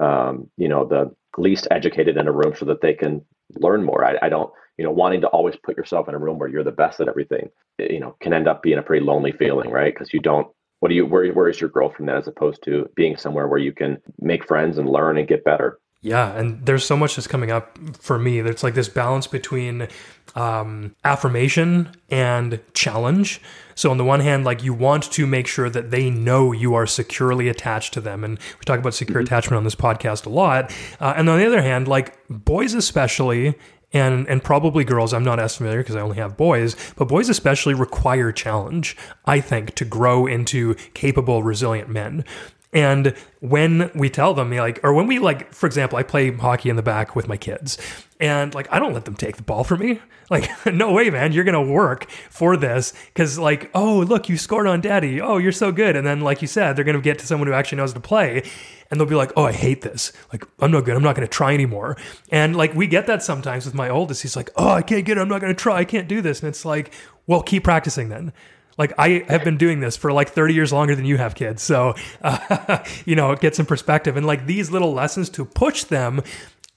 [0.00, 4.04] um, you know, the least educated in a room so that they can learn more.
[4.04, 6.64] I, I don't, you know, wanting to always put yourself in a room where you're
[6.64, 9.92] the best at everything, you know, can end up being a pretty lonely feeling, right?
[9.94, 10.48] Because you don't.
[10.80, 11.06] What do you?
[11.06, 13.98] Where where is your growth from that, as opposed to being somewhere where you can
[14.18, 15.78] make friends and learn and get better?
[16.04, 18.40] Yeah, and there's so much that's coming up for me.
[18.40, 19.86] There's like this balance between
[20.34, 23.40] um, affirmation and challenge.
[23.76, 26.74] So on the one hand, like you want to make sure that they know you
[26.74, 29.26] are securely attached to them, and we talk about secure mm-hmm.
[29.26, 30.76] attachment on this podcast a lot.
[31.00, 33.54] Uh, and on the other hand, like boys especially,
[33.92, 37.28] and and probably girls i'm not as familiar because i only have boys but boys
[37.28, 42.24] especially require challenge i think to grow into capable resilient men
[42.72, 46.70] and when we tell them, like, or when we like, for example, I play hockey
[46.70, 47.76] in the back with my kids,
[48.18, 50.00] and like, I don't let them take the ball from me.
[50.30, 54.66] Like, no way, man, you're gonna work for this because, like, oh, look, you scored
[54.66, 55.20] on daddy.
[55.20, 55.94] Oh, you're so good.
[55.94, 58.42] And then, like you said, they're gonna get to someone who actually knows to play,
[58.90, 60.10] and they'll be like, oh, I hate this.
[60.32, 60.96] Like, I'm not good.
[60.96, 61.98] I'm not gonna try anymore.
[62.30, 64.22] And like, we get that sometimes with my oldest.
[64.22, 65.20] He's like, oh, I can't get it.
[65.20, 65.76] I'm not gonna try.
[65.76, 66.40] I can't do this.
[66.40, 66.94] And it's like,
[67.26, 68.32] well, keep practicing then.
[68.78, 71.62] Like I have been doing this for like 30 years longer than you have kids.
[71.62, 76.22] So, uh, you know, get some perspective and like these little lessons to push them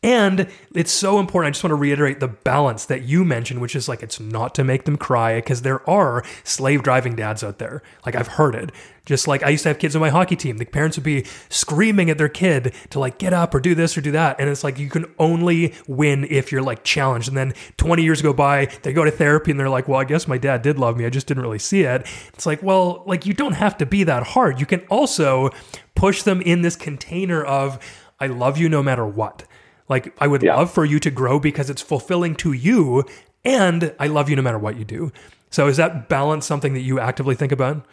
[0.05, 1.47] And it's so important.
[1.47, 4.53] I just want to reiterate the balance that you mentioned, which is like it's not
[4.53, 7.81] to make them cry because there are slave driving dads out there.
[8.05, 8.71] Like I've heard it.
[9.07, 11.25] Just like I used to have kids on my hockey team, the parents would be
[11.49, 14.35] screaming at their kid to like get up or do this or do that.
[14.39, 17.27] And it's like you can only win if you're like challenged.
[17.27, 20.03] And then 20 years go by, they go to therapy and they're like, well, I
[20.03, 21.07] guess my dad did love me.
[21.07, 22.05] I just didn't really see it.
[22.35, 24.59] It's like, well, like you don't have to be that hard.
[24.59, 25.49] You can also
[25.95, 27.79] push them in this container of,
[28.19, 29.45] I love you no matter what.
[29.87, 30.55] Like I would yeah.
[30.55, 33.03] love for you to grow because it's fulfilling to you
[33.43, 35.11] and I love you no matter what you do.
[35.51, 37.85] So is that balance something that you actively think about?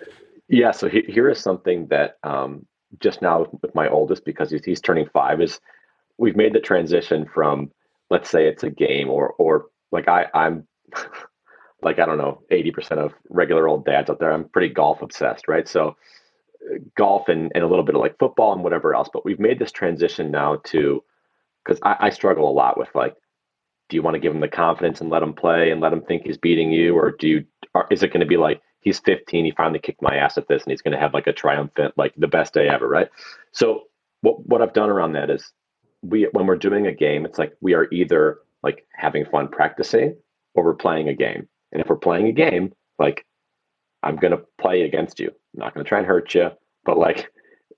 [0.48, 0.72] Yeah.
[0.72, 2.66] So he, here is something that um,
[3.00, 5.60] just now with my oldest, because he's, he's turning five, is
[6.18, 7.70] we've made the transition from
[8.10, 10.66] let's say it's a game or or like I I'm
[11.82, 14.32] like I don't know eighty percent of regular old dads out there.
[14.32, 15.68] I'm pretty golf obsessed, right?
[15.68, 15.96] So
[16.70, 19.08] uh, golf and, and a little bit of like football and whatever else.
[19.12, 21.02] But we've made this transition now to
[21.64, 23.16] because I, I struggle a lot with like
[23.92, 26.00] do you want to give him the confidence and let him play and let him
[26.00, 26.96] think he's beating you?
[26.96, 27.44] Or do you
[27.74, 30.48] or is it going to be like he's 15 he finally kicked my ass at
[30.48, 33.08] this and he's going to have like a triumphant like the best day ever right?
[33.52, 33.82] So
[34.22, 35.52] what what i've done around that is
[36.00, 40.16] we when we're doing a game it's like we are either like having fun practicing
[40.54, 41.48] or we're playing a game.
[41.72, 43.26] And if we're playing a game like
[44.02, 45.28] i'm going to play against you.
[45.28, 46.50] I'm not going to try and hurt you
[46.86, 47.30] but like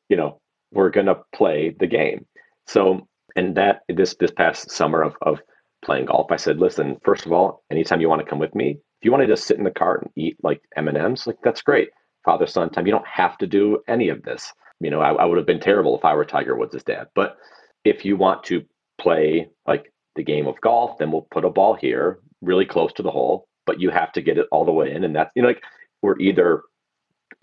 [0.08, 0.40] you know
[0.72, 2.26] we're going to play the game.
[2.66, 5.40] So and that this this past summer of, of
[5.84, 8.78] playing golf i said listen first of all anytime you want to come with me
[9.04, 11.60] if you want to just sit in the cart and eat like M&Ms, like that's
[11.60, 11.90] great.
[12.24, 12.86] Father son time.
[12.86, 14.50] You don't have to do any of this.
[14.80, 17.08] You know, I, I would have been terrible if I were Tiger Woods' dad.
[17.14, 17.36] But
[17.84, 18.64] if you want to
[18.98, 23.02] play like the game of golf, then we'll put a ball here really close to
[23.02, 25.04] the hole, but you have to get it all the way in.
[25.04, 25.62] And that's, you know, like
[26.00, 26.62] we're either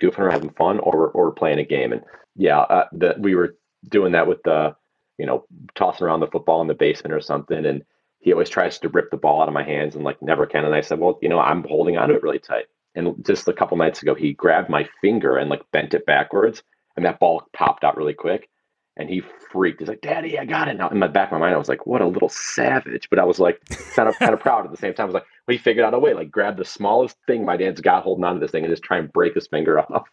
[0.01, 1.93] goofing or having fun or, we're or playing a game.
[1.93, 2.01] And
[2.36, 3.56] yeah, uh, that we were
[3.88, 4.75] doing that with the,
[5.22, 7.64] you know, tossing around the football in the basement or something.
[7.64, 7.86] And
[8.22, 10.66] he always tries to rip the ball out of my hands and like never can.
[10.66, 12.66] And I said, well, you know, I'm holding onto it really tight.
[12.96, 16.64] And just a couple nights ago, he grabbed my finger and like bent it backwards,
[16.98, 18.50] and that ball popped out really quick.
[18.98, 19.80] And he freaked.
[19.80, 21.70] He's like, "Daddy, I got it!" Now in my back of my mind, I was
[21.70, 23.62] like, "What a little savage!" But I was like,
[23.96, 25.06] kind of kind of proud at the same time.
[25.06, 26.14] I was like, "Well, he figured out a way.
[26.14, 28.98] Like, grab the smallest thing my dad's got holding onto this thing and just try
[28.98, 30.10] and break his finger off."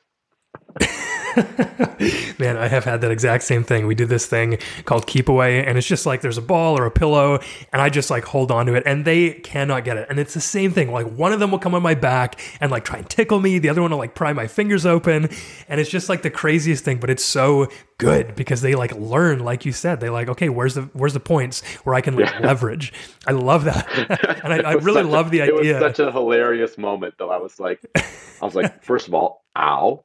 [2.38, 3.86] Man, I have had that exact same thing.
[3.86, 6.86] We do this thing called keep away, and it's just like there's a ball or
[6.86, 7.40] a pillow,
[7.72, 10.06] and I just like hold on to it, and they cannot get it.
[10.08, 10.92] And it's the same thing.
[10.92, 13.58] Like one of them will come on my back and like try and tickle me,
[13.58, 15.28] the other one will like pry my fingers open,
[15.68, 16.98] and it's just like the craziest thing.
[16.98, 20.74] But it's so good because they like learn, like you said, they like okay, where's
[20.74, 22.40] the where's the points where I can like yeah.
[22.46, 22.92] leverage.
[23.26, 25.76] I love that, and I, I really love the idea.
[25.76, 27.30] It was such a hilarious moment, though.
[27.30, 30.04] I was like, I was like, first of all, ow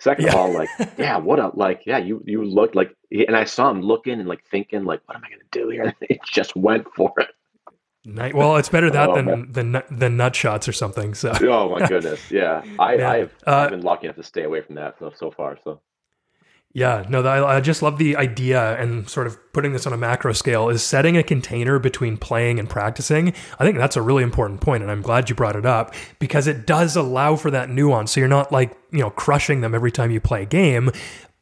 [0.00, 0.30] Second yeah.
[0.32, 3.70] of all, like, yeah, what a like, yeah, you you looked like, and I saw
[3.70, 5.94] him looking and like thinking, like, what am I gonna do here?
[6.00, 7.28] It just went for it.
[8.06, 8.34] Night.
[8.34, 11.12] Well, it's better that oh, than than than nut shots or something.
[11.12, 11.32] So.
[11.42, 12.62] oh my goodness, yeah.
[12.78, 15.58] I I've, uh, I've, been lucky enough to stay away from that so, so far.
[15.62, 15.82] So.
[16.72, 19.96] Yeah, no, I, I just love the idea and sort of putting this on a
[19.96, 23.34] macro scale is setting a container between playing and practicing.
[23.58, 26.46] I think that's a really important point, and I'm glad you brought it up because
[26.46, 28.12] it does allow for that nuance.
[28.12, 30.92] So you're not like, you know, crushing them every time you play a game,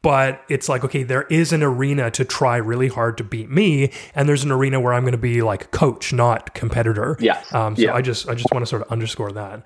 [0.01, 3.93] but it's like, okay, there is an arena to try really hard to beat me,
[4.15, 7.19] and there's an arena where I'm going to be like coach, not competitor.
[7.21, 7.95] yeah Um, so yeah.
[7.95, 9.63] I just I just want to sort of underscore that.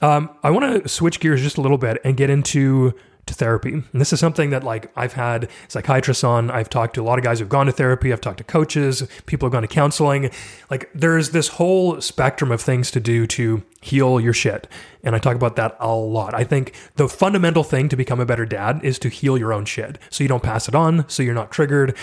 [0.00, 2.94] Um, I want to switch gears just a little bit and get into
[3.28, 3.72] to therapy.
[3.72, 6.50] And this is something that like I've had psychiatrists on.
[6.50, 8.12] I've talked to a lot of guys who've gone to therapy.
[8.12, 10.30] I've talked to coaches, people who've gone to counseling.
[10.70, 14.66] Like there's this whole spectrum of things to do to heal your shit.
[15.04, 16.34] And I talk about that a lot.
[16.34, 19.64] I think the fundamental thing to become a better dad is to heal your own
[19.64, 19.98] shit.
[20.10, 21.96] So you don't pass it on, so you're not triggered.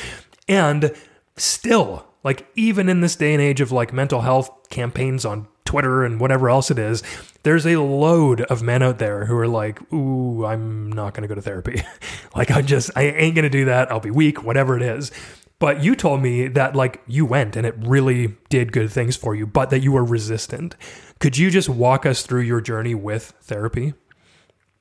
[0.47, 0.95] And
[1.35, 6.03] still, like even in this day and age of like mental health campaigns on Twitter
[6.03, 7.03] and whatever else it is,
[7.45, 11.27] there's a load of men out there who are like, ooh, I'm not going to
[11.27, 11.83] go to therapy.
[12.35, 13.91] like, I just, I ain't going to do that.
[13.91, 15.11] I'll be weak, whatever it is.
[15.59, 19.35] But you told me that, like, you went and it really did good things for
[19.35, 20.75] you, but that you were resistant.
[21.19, 23.93] Could you just walk us through your journey with therapy?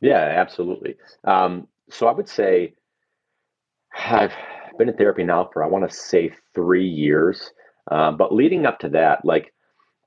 [0.01, 0.97] Yeah, absolutely.
[1.25, 2.73] Um, so I would say
[3.95, 4.33] I've
[4.79, 7.53] been in therapy now for, I want to say, three years.
[7.91, 9.53] Uh, but leading up to that, like,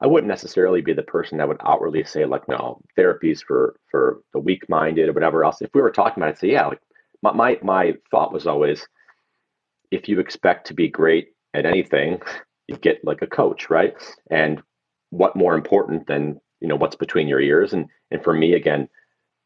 [0.01, 4.21] I wouldn't necessarily be the person that would outwardly say like, no, therapies for for
[4.33, 5.61] the weak minded or whatever else.
[5.61, 6.81] If we were talking about it, I'd say, yeah, like
[7.23, 8.87] my, my my thought was always,
[9.91, 12.21] if you expect to be great at anything,
[12.67, 13.95] you get like a coach, right?
[14.29, 14.61] And
[15.09, 17.73] what more important than you know what's between your ears?
[17.73, 18.87] And and for me, again,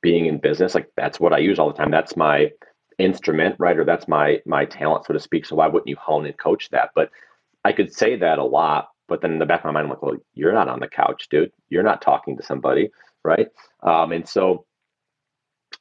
[0.02, 1.92] being in business, like that's what I use all the time.
[1.92, 2.52] That's my
[3.00, 3.78] instrument, right?
[3.78, 5.46] Or that's my my talent, so to speak.
[5.46, 6.92] So why wouldn't you hone and coach that?
[6.96, 7.10] But
[7.64, 9.90] I could say that a lot, but then in the back of my mind, I'm
[9.90, 11.52] like, well, you're not on the couch, dude.
[11.70, 12.92] You're not talking to somebody,
[13.26, 13.50] right?
[13.84, 14.66] Um, and so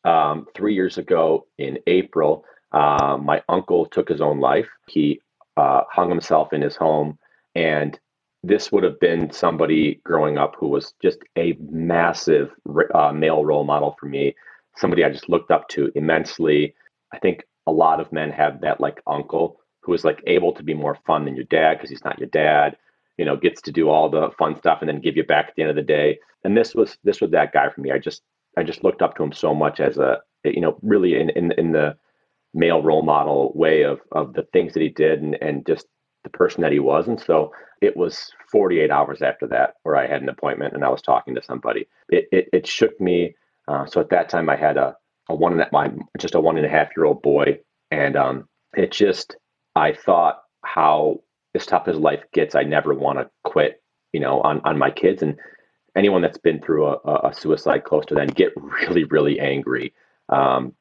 [0.05, 4.67] um, three years ago in April, uh, my uncle took his own life.
[4.89, 5.21] He
[5.57, 7.21] uh, hung himself in his home.
[7.55, 7.97] And
[8.43, 12.51] this would have been somebody growing up who was just a massive
[12.93, 14.35] uh, male role model for me,
[14.77, 16.75] somebody I just looked up to immensely.
[17.15, 20.65] I think a lot of men have that like uncle who is like able to
[20.65, 22.77] be more fun than your dad because he's not your dad
[23.21, 25.55] you know gets to do all the fun stuff and then give you back at
[25.57, 26.19] the end of the day.
[26.45, 27.93] And this was this was that guy for me.
[27.93, 28.23] I just
[28.59, 31.53] i just looked up to him so much as a you know really in in,
[31.59, 31.97] in the
[32.55, 35.87] male role model way of of the things that he did and and just
[36.25, 37.09] the person that he was.
[37.09, 37.53] And so
[37.83, 41.35] it was 48 hours after that where i had an appointment and i was talking
[41.37, 41.87] to somebody.
[42.09, 43.37] It it, it shook me.
[43.69, 44.97] Uh, so at that time i had a
[45.29, 47.59] a one and my just a one and a half year old boy.
[47.91, 49.37] And um it just
[49.77, 51.21] i thought how
[51.55, 53.83] as tough as life gets i never want to quit
[54.13, 55.37] you know on on my kids and
[55.97, 59.93] anyone that's been through a, a suicide close to them get really really angry
[60.29, 60.73] um,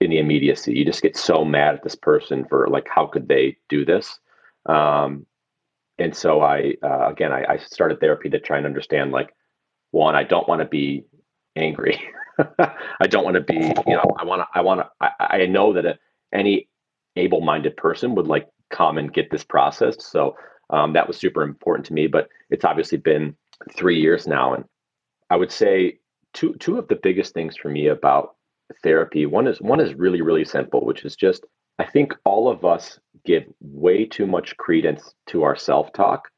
[0.00, 0.74] in the immediacy.
[0.74, 4.18] You just get so mad at this person for like, how could they do this?
[4.66, 5.26] Um,
[5.98, 9.32] and so I, uh, again, I, I, started therapy to try and understand like,
[9.92, 11.04] one, I don't want to be
[11.54, 12.00] angry.
[12.58, 13.54] I don't want to be,
[13.86, 15.10] you know, I want to, I want to, I,
[15.42, 15.98] I know that a,
[16.34, 16.68] any
[17.14, 20.02] able-minded person would like come and get this processed.
[20.02, 20.36] So
[20.70, 23.36] um, that was super important to me, but it's obviously been
[23.76, 24.54] three years now.
[24.54, 24.64] And
[25.30, 25.98] I would say
[26.34, 28.36] two, two of the biggest things for me about
[28.82, 29.26] therapy.
[29.26, 31.44] One is one is really really simple, which is just
[31.78, 36.28] I think all of us give way too much credence to our self-talk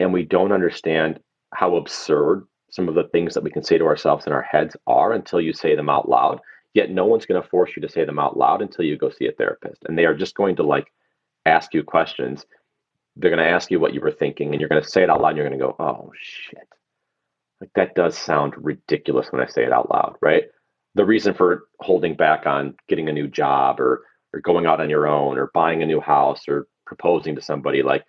[0.00, 1.20] and we don't understand
[1.54, 4.76] how absurd some of the things that we can say to ourselves in our heads
[4.86, 6.40] are until you say them out loud.
[6.74, 9.10] Yet no one's going to force you to say them out loud until you go
[9.10, 9.84] see a therapist.
[9.84, 10.92] And they are just going to like
[11.46, 12.46] ask you questions.
[13.16, 15.10] They're going to ask you what you were thinking and you're going to say it
[15.10, 16.68] out loud and you're going to go, "Oh shit."
[17.60, 20.44] Like that does sound ridiculous when I say it out loud, right?
[20.94, 24.90] the reason for holding back on getting a new job or or going out on
[24.90, 28.04] your own or buying a new house or proposing to somebody like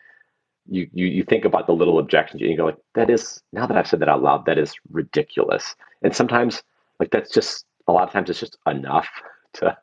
[0.68, 3.66] you you you think about the little objections and you go like that is now
[3.66, 6.64] that I've said that out loud that is ridiculous and sometimes
[7.00, 9.08] like that's just a lot of times it's just enough
[9.54, 9.78] to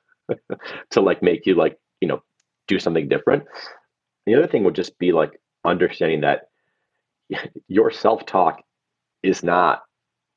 [0.90, 2.22] to like make you like you know
[2.72, 3.44] do something different
[4.26, 6.48] the other thing would just be like understanding that
[7.68, 8.62] your self-talk
[9.22, 9.82] is not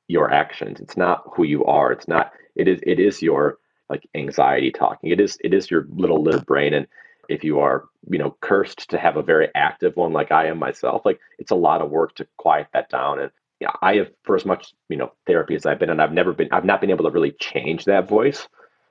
[0.08, 4.08] your actions it's not who you are it's not it is it is your like
[4.14, 5.10] anxiety talking.
[5.10, 6.86] It is it is your little little brain and
[7.28, 10.58] if you are you know cursed to have a very active one like I am
[10.58, 13.20] myself, like it's a lot of work to quiet that down.
[13.20, 16.12] And yeah, I have for as much you know therapy as I've been, and I've
[16.12, 18.46] never been I've not been able to really change that voice.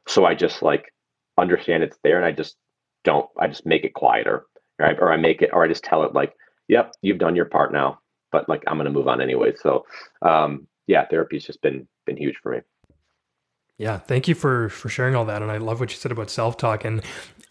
[0.07, 0.93] So I just like
[1.37, 2.55] understand it's there, and I just
[3.05, 4.45] don't I just make it quieter,
[4.77, 4.97] right?
[4.99, 6.33] Or I make it, or I just tell it like,
[6.67, 7.99] "Yep, you've done your part now,"
[8.31, 9.53] but like I'm gonna move on anyway.
[9.55, 9.85] So
[10.21, 12.59] um, yeah, therapy's just been been huge for me.
[13.77, 16.29] Yeah, thank you for for sharing all that, and I love what you said about
[16.29, 16.85] self talk.
[16.85, 17.01] And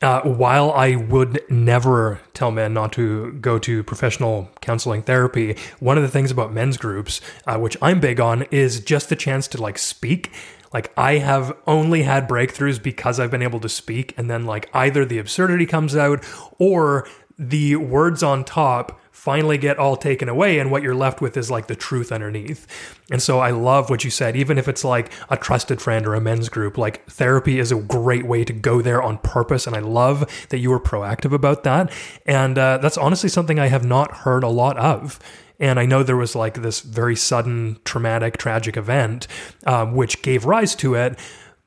[0.01, 5.97] uh, while I would never tell men not to go to professional counseling therapy, one
[5.97, 9.47] of the things about men's groups, uh, which I'm big on, is just the chance
[9.49, 10.33] to like speak.
[10.75, 14.69] Like I have only had breakthroughs because I've been able to speak, and then like
[14.75, 16.23] either the absurdity comes out
[16.59, 17.09] or
[17.39, 21.51] the words on top finally get all taken away and what you're left with is
[21.51, 22.67] like the truth underneath.
[23.11, 26.15] And so I love what you said even if it's like a trusted friend or
[26.15, 29.75] a men's group like therapy is a great way to go there on purpose and
[29.75, 31.91] I love that you were proactive about that.
[32.27, 35.19] And uh, that's honestly something I have not heard a lot of.
[35.61, 39.27] And I know there was like this very sudden, traumatic, tragic event,
[39.67, 41.19] um, which gave rise to it.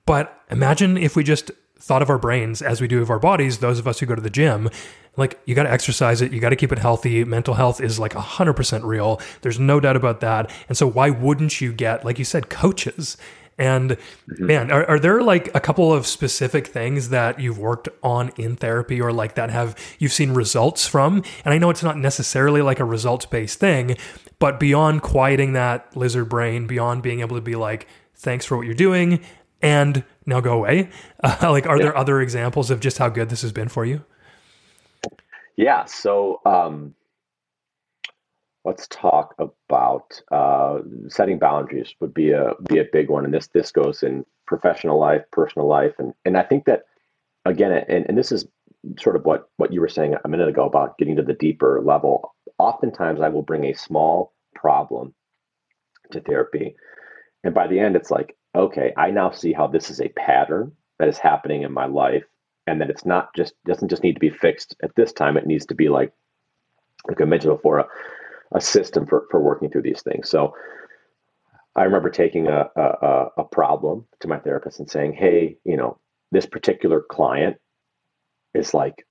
[0.06, 3.60] But imagine if we just thought of our brains as we do of our bodies,
[3.60, 4.70] those of us who go to the gym,
[5.16, 7.24] like you got to exercise it, you got to keep it healthy.
[7.24, 9.22] Mental health is like 100% real.
[9.42, 10.52] There's no doubt about that.
[10.68, 13.18] And so why wouldn't you get like you said coaches?
[13.58, 14.46] And mm-hmm.
[14.46, 18.56] man, are, are there like a couple of specific things that you've worked on in
[18.56, 21.24] therapy or like that have you've seen results from?
[21.44, 23.98] And I know it's not necessarily like a results based thing,
[24.40, 28.66] but beyond quieting that lizard brain, beyond being able to be like, thanks for what
[28.66, 29.24] you're doing
[29.62, 30.90] and now go away.
[31.24, 31.84] Uh, like, are yeah.
[31.84, 34.04] there other examples of just how good this has been for you?
[35.56, 35.86] Yeah.
[35.86, 36.94] So um,
[38.68, 41.96] let's talk about uh, setting boundaries.
[42.02, 45.68] Would be a be a big one, and this this goes in professional life, personal
[45.68, 46.84] life, and and I think that
[47.46, 48.46] again, and, and this is
[49.00, 51.82] sort of what what you were saying a minute ago about getting to the deeper
[51.84, 52.36] level.
[52.60, 55.14] Oftentimes, I will bring a small problem
[56.12, 56.76] to therapy,
[57.46, 60.74] and by the end, it's like, okay, I now see how this is a pattern
[61.00, 62.26] that is happening in my life
[62.66, 65.46] and that it's not just doesn't just need to be fixed at this time it
[65.46, 66.12] needs to be like
[67.08, 67.88] like I mentioned before, a,
[68.54, 70.30] a system for, for working through these things.
[70.30, 70.54] So
[71.76, 76.00] I remember taking a, a, a problem to my therapist and saying, hey, you know,
[76.32, 77.58] this particular client
[78.54, 79.06] is like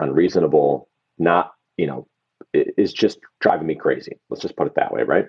[0.00, 2.08] unreasonable, not, you know,
[2.52, 4.18] is just driving me crazy.
[4.30, 5.26] Let's just put it that way, right?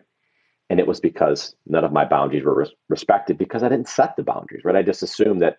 [0.69, 4.15] And it was because none of my boundaries were res- respected because I didn't set
[4.15, 4.75] the boundaries, right?
[4.75, 5.57] I just assumed that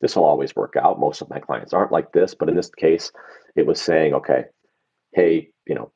[0.00, 1.00] this will always work out.
[1.00, 3.12] Most of my clients aren't like this, but in this case,
[3.56, 4.44] it was saying, okay,
[5.14, 5.92] hey, you know,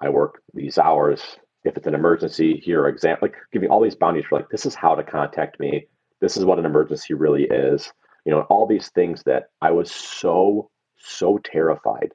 [0.00, 1.22] I work these hours.
[1.64, 4.74] If it's an emergency, here example, like giving all these boundaries for like this is
[4.74, 5.86] how to contact me.
[6.20, 7.92] This is what an emergency really is.
[8.24, 12.12] You know, all these things that I was so so terrified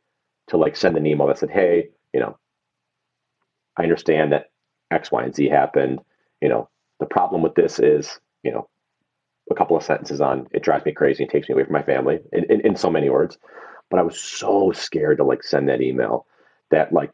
[0.48, 2.38] to like send an email that said, hey, you know,
[3.78, 4.52] I understand that
[4.92, 6.00] X, Y, and Z happened.
[6.42, 6.70] You know,
[7.00, 8.68] the problem with this is, you know,
[9.52, 11.84] a couple of sentences on it drives me crazy and takes me away from my
[11.84, 13.38] family in, in, in so many words.
[13.90, 16.26] But I was so scared to like send that email
[16.72, 17.12] that like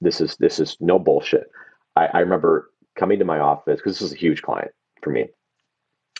[0.00, 1.50] this is this is no bullshit.
[1.96, 4.70] I, I remember coming to my office because this was a huge client
[5.02, 5.26] for me.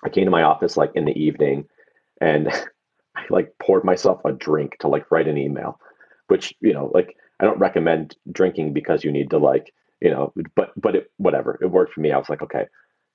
[0.02, 1.66] I came to my office like in the evening
[2.20, 2.48] and
[3.16, 5.80] I like poured myself a drink to like write an email,
[6.28, 10.32] which, you know, like I don't recommend drinking because you need to like, you know,
[10.54, 11.58] but but it whatever.
[11.60, 12.12] It worked for me.
[12.12, 12.66] I was like, okay,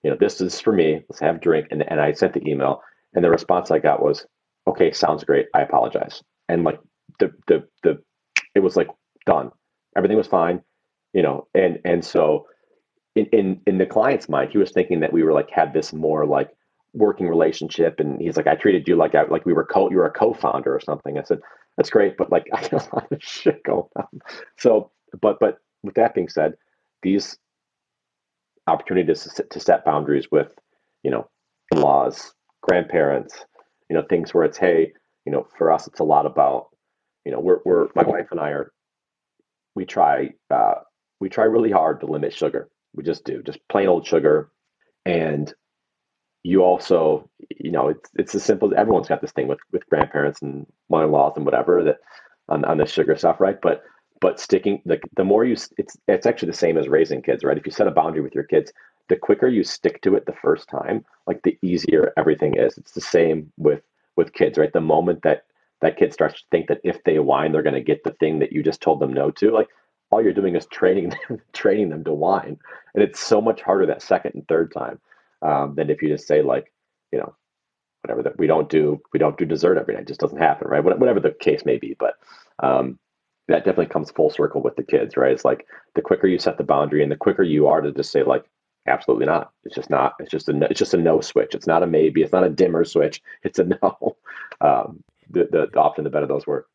[0.03, 1.03] you know, this is for me.
[1.09, 1.68] Let's have a drink.
[1.72, 2.82] And and I sent the email
[3.14, 4.26] and the response I got was,
[4.68, 5.47] okay, sounds great.
[5.53, 6.22] I apologize.
[6.49, 6.80] And like
[7.20, 8.01] the the the
[8.55, 8.89] it was like
[9.26, 9.51] done.
[9.96, 10.62] Everything was fine,
[11.14, 12.48] you know, and and so
[13.16, 15.94] in in in the client's mind, he was thinking that we were like had this
[15.94, 16.52] more like
[16.94, 19.98] working relationship and he's like i treated you like I, like we were co you
[19.98, 21.18] were a co-founder or something.
[21.18, 21.39] I said
[21.78, 24.22] that's great but like i got a lot of shit going on.
[24.58, 24.91] So
[25.22, 26.54] but but with that being said
[27.02, 27.38] these
[28.68, 30.54] opportunities to, to set boundaries with
[31.04, 31.30] you know
[31.72, 33.46] in-laws grandparents
[33.89, 34.94] you know things where it's hey
[35.26, 36.68] you know for us it's a lot about
[37.26, 38.73] you know we're, we're my wife and i are
[39.76, 40.76] we try uh,
[41.20, 44.52] we try really hard to limit sugar we just do just plain old sugar
[45.06, 45.54] and
[46.44, 49.88] you also, you know, it's it's as simple as everyone's got this thing with with
[49.90, 52.00] grandparents and mother-in-laws and whatever that
[52.50, 53.60] on, on the sugar stuff, right?
[53.62, 53.84] But
[54.20, 57.58] but sticking the the more you it's it's actually the same as raising kids, right?
[57.58, 58.74] If you set a boundary with your kids,
[59.08, 62.78] the quicker you stick to it the first time, like the easier everything is.
[62.78, 63.82] It's the same with
[64.18, 64.74] with kids, right?
[64.74, 65.46] The moment that
[65.84, 68.40] that kid starts to think that if they whine, they're going to get the thing
[68.40, 69.70] that you just told them no to, like
[70.10, 72.58] all you're doing is training them, training them to whine,
[72.94, 75.00] and it's so much harder that second and third time
[75.42, 76.72] um, than if you just say like,
[77.12, 77.36] you know,
[78.02, 80.04] whatever that we don't do, we don't do dessert every night.
[80.04, 80.84] It just doesn't happen, right?
[80.84, 82.16] Whatever the case may be, but
[82.60, 83.00] um,
[83.48, 85.32] that definitely comes full circle with the kids, right?
[85.32, 85.66] It's like
[85.96, 88.46] the quicker you set the boundary and the quicker you are to just say like,
[88.88, 89.52] absolutely not.
[89.64, 90.16] It's just not.
[90.20, 91.56] It's just a no, it's just a no switch.
[91.56, 92.22] It's not a maybe.
[92.22, 93.22] It's not a dimmer switch.
[93.44, 94.18] It's a no.
[94.62, 95.04] Um,
[95.34, 96.68] the, the, the often the better those work.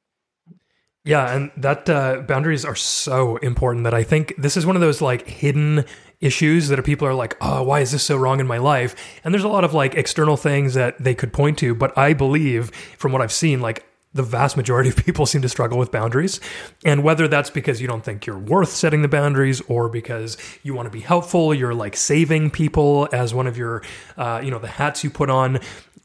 [1.05, 4.83] Yeah, and that uh, boundaries are so important that I think this is one of
[4.83, 5.87] those like hidden
[6.21, 8.95] issues that people are like, oh, why is this so wrong in my life?
[9.25, 12.13] And there's a lot of like external things that they could point to, but I
[12.13, 15.91] believe from what I've seen, like the vast majority of people seem to struggle with
[15.91, 16.41] boundaries.
[16.85, 20.75] And whether that's because you don't think you're worth setting the boundaries or because you
[20.75, 23.83] want to be helpful, you're like saving people as one of your,
[24.17, 25.61] uh, you know, the hats you put on,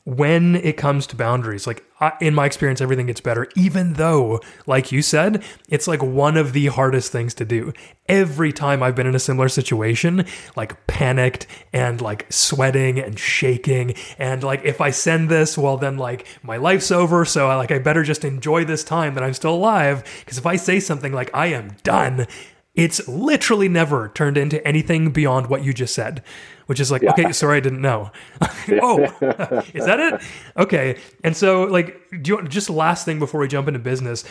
[0.05, 1.85] when it comes to boundaries, like
[2.19, 6.51] in my experience, everything gets better, even though, like you said, it's like one of
[6.51, 7.71] the hardest things to do.
[8.09, 10.25] Every time I've been in a similar situation,
[10.57, 15.97] like panicked and like sweating and shaking, and like if I send this, well, then
[15.97, 17.23] like my life's over.
[17.23, 20.03] So I like, I better just enjoy this time that I'm still alive.
[20.19, 22.27] Because if I say something like, I am done,
[22.75, 26.23] it's literally never turned into anything beyond what you just said,
[26.65, 27.11] which is like, yeah.
[27.11, 28.11] okay, sorry, I didn't know.
[28.81, 28.99] oh,
[29.73, 30.21] is that it?
[30.57, 30.99] Okay.
[31.23, 34.23] And so, like, do you, just last thing before we jump into business,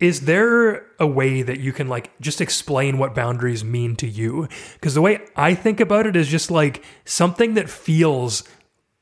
[0.00, 4.48] is there a way that you can like just explain what boundaries mean to you?
[4.74, 8.42] Because the way I think about it is just like something that feels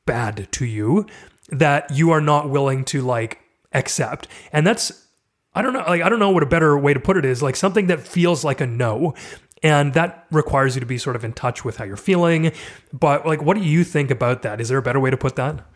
[0.04, 1.06] bad to you
[1.48, 3.38] that you are not willing to like
[3.72, 4.28] accept.
[4.52, 5.06] And that's
[5.54, 7.42] I don't know, like I don't know what a better way to put it is,
[7.42, 9.14] like something that feels like a no.
[9.62, 12.52] And that requires you to be sort of in touch with how you're feeling.
[12.92, 14.60] But like what do you think about that?
[14.60, 15.66] Is there a better way to put that?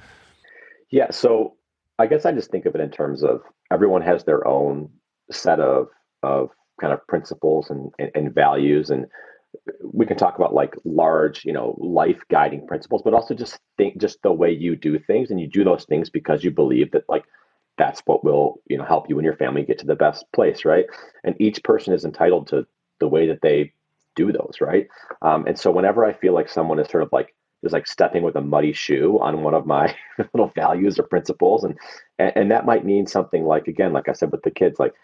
[0.90, 1.56] Yeah, so
[1.98, 4.90] I guess I just think of it in terms of everyone has their own
[5.30, 5.88] set of
[6.22, 9.06] of kind of principles and, and, and values and
[9.92, 14.00] we can talk about like large you know life guiding principles but also just think
[14.00, 17.04] just the way you do things and you do those things because you believe that
[17.08, 17.24] like
[17.78, 20.64] that's what will you know help you and your family get to the best place
[20.64, 20.86] right
[21.22, 22.66] and each person is entitled to
[23.00, 23.72] the way that they
[24.16, 24.88] do those right
[25.22, 28.22] um, and so whenever i feel like someone is sort of like is like stepping
[28.22, 29.94] with a muddy shoe on one of my
[30.34, 31.76] little values or principles and,
[32.18, 34.94] and and that might mean something like again like i said with the kids like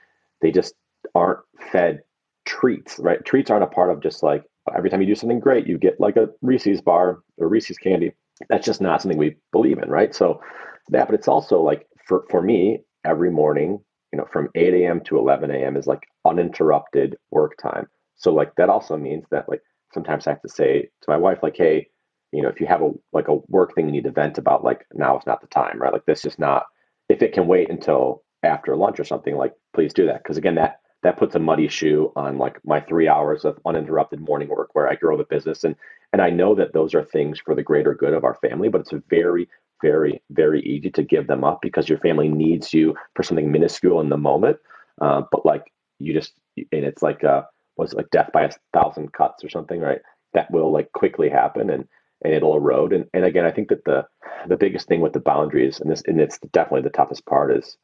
[0.40, 0.74] they just
[1.14, 1.40] aren't
[1.72, 2.02] fed
[2.44, 3.24] treats, right?
[3.24, 4.44] Treats aren't a part of just like
[4.76, 8.12] every time you do something great, you get like a Reese's bar or Reese's candy.
[8.48, 10.14] That's just not something we believe in, right?
[10.14, 10.40] So
[10.88, 13.80] that, but it's also like for for me, every morning,
[14.12, 15.00] you know, from 8 a.m.
[15.02, 15.76] to 11 a.m.
[15.76, 17.86] is like uninterrupted work time.
[18.16, 21.38] So like that also means that like sometimes I have to say to my wife,
[21.42, 21.88] like, hey,
[22.32, 24.64] you know, if you have a like a work thing you need to vent about,
[24.64, 25.92] like now is not the time, right?
[25.92, 26.66] Like this is not
[27.08, 30.22] if it can wait until after lunch or something, like please do that.
[30.24, 34.20] Cause again, that that puts a muddy shoe on like my three hours of uninterrupted
[34.20, 35.64] morning work where I grow the business.
[35.64, 35.74] And
[36.12, 38.80] and I know that those are things for the greater good of our family, but
[38.82, 39.48] it's a very,
[39.82, 44.00] very, very easy to give them up because your family needs you for something minuscule
[44.00, 44.58] in the moment.
[45.00, 47.42] Uh, but like you just and it's like uh
[47.76, 50.00] was like death by a thousand cuts or something, right?
[50.34, 51.86] That will like quickly happen and
[52.22, 52.92] and it'll erode.
[52.92, 54.06] And and again, I think that the
[54.46, 57.76] the biggest thing with the boundaries, and this and it's definitely the toughest part, is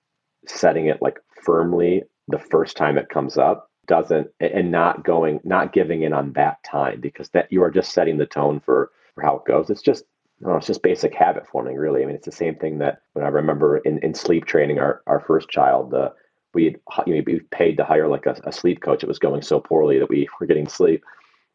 [0.47, 5.73] setting it like firmly the first time it comes up doesn't and not going not
[5.73, 9.23] giving in on that time because that you are just setting the tone for for
[9.23, 10.05] how it goes it's just
[10.41, 13.25] know, it's just basic habit forming really i mean it's the same thing that when
[13.25, 16.11] i remember in, in sleep training our, our first child uh,
[16.55, 16.77] we
[17.07, 19.61] you know, we paid to hire like a, a sleep coach it was going so
[19.61, 21.03] poorly that we were getting sleep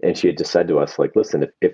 [0.04, 1.74] and she had just said to us like listen if, if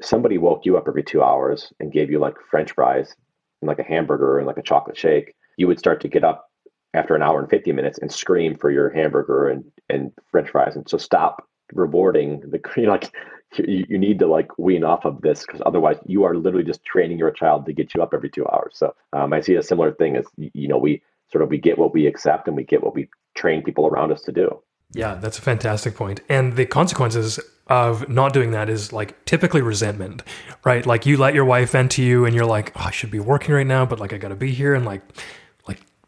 [0.00, 3.14] somebody woke you up every two hours and gave you like french fries
[3.62, 6.48] and like a hamburger and like a chocolate shake you would start to get up
[6.94, 10.76] after an hour and 50 minutes and scream for your hamburger and, and french fries.
[10.76, 13.12] And so stop rewarding the, you know, like
[13.56, 16.84] you, you need to like wean off of this because otherwise you are literally just
[16.84, 18.74] training your child to get you up every two hours.
[18.74, 21.78] So um, I see a similar thing as, you know, we sort of, we get
[21.78, 24.60] what we accept and we get what we train people around us to do.
[24.92, 26.20] Yeah, that's a fantastic point.
[26.28, 30.22] And the consequences of not doing that is like typically resentment,
[30.64, 30.84] right?
[30.84, 33.20] Like you let your wife vent to you and you're like, oh, I should be
[33.20, 34.74] working right now, but like I got to be here.
[34.74, 35.02] And like,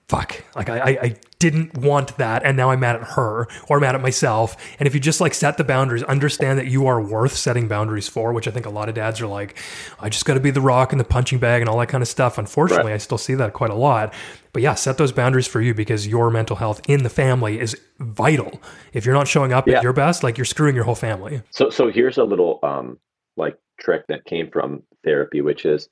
[0.09, 0.45] fuck.
[0.55, 3.95] Like I, I didn't want that and now i'm mad at her or I'm mad
[3.95, 4.57] at myself.
[4.79, 8.09] And if you just like set the boundaries understand that you are worth setting boundaries
[8.09, 9.59] for which i think a lot of dads are like
[9.99, 12.03] i just got to be the rock and the punching bag and all that kind
[12.03, 12.39] of stuff.
[12.39, 12.95] Unfortunately right.
[12.95, 14.15] i still see that quite a lot.
[14.53, 17.77] But yeah set those boundaries for you because your mental health in the family is
[17.99, 18.61] vital.
[18.93, 19.79] If you're not showing up yeah.
[19.79, 21.43] at your best like you're screwing your whole family.
[21.51, 22.99] So so here's a little um
[23.37, 25.89] like trick that came from therapy which is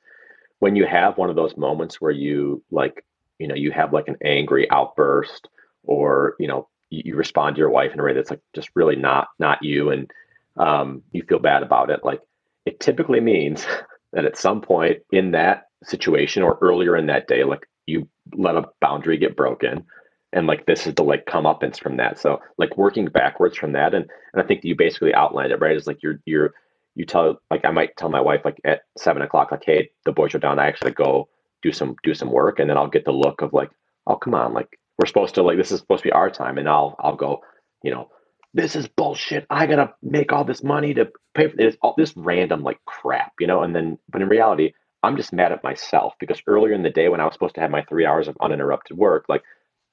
[0.60, 3.04] when you have one of those moments where you like
[3.38, 5.48] you know you have like an angry outburst
[5.84, 8.70] or you know you, you respond to your wife in a way that's like just
[8.74, 10.10] really not not you and
[10.58, 12.00] um, you feel bad about it.
[12.04, 12.20] Like
[12.66, 13.66] it typically means
[14.12, 18.56] that at some point in that situation or earlier in that day like you let
[18.56, 19.84] a boundary get broken
[20.32, 22.18] and like this is the like comeuppance from that.
[22.18, 25.76] So like working backwards from that and and i think you basically outlined it right?
[25.76, 26.54] It's like you're you're
[26.96, 30.12] you tell like i might tell my wife like at seven o'clock like hey the
[30.12, 30.58] boys are down.
[30.58, 31.28] I actually go
[31.64, 33.70] do some do some work and then I'll get the look of like,
[34.06, 36.58] oh come on, like we're supposed to like this is supposed to be our time
[36.58, 37.40] and I'll I'll go,
[37.82, 38.10] you know,
[38.52, 39.46] this is bullshit.
[39.50, 43.32] I gotta make all this money to pay for this all this random like crap,
[43.40, 46.82] you know, and then but in reality, I'm just mad at myself because earlier in
[46.82, 49.42] the day when I was supposed to have my three hours of uninterrupted work, like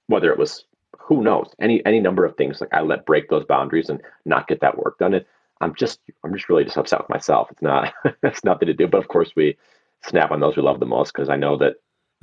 [0.07, 0.65] whether it was
[0.99, 4.47] who knows, any any number of things, like I let break those boundaries and not
[4.47, 5.13] get that work done.
[5.13, 5.25] And
[5.61, 7.47] I'm just I'm just really just upset with myself.
[7.51, 7.93] It's not
[8.23, 8.87] it's nothing to do.
[8.87, 9.57] But of course we
[10.05, 11.73] snap on those we love the most because I know that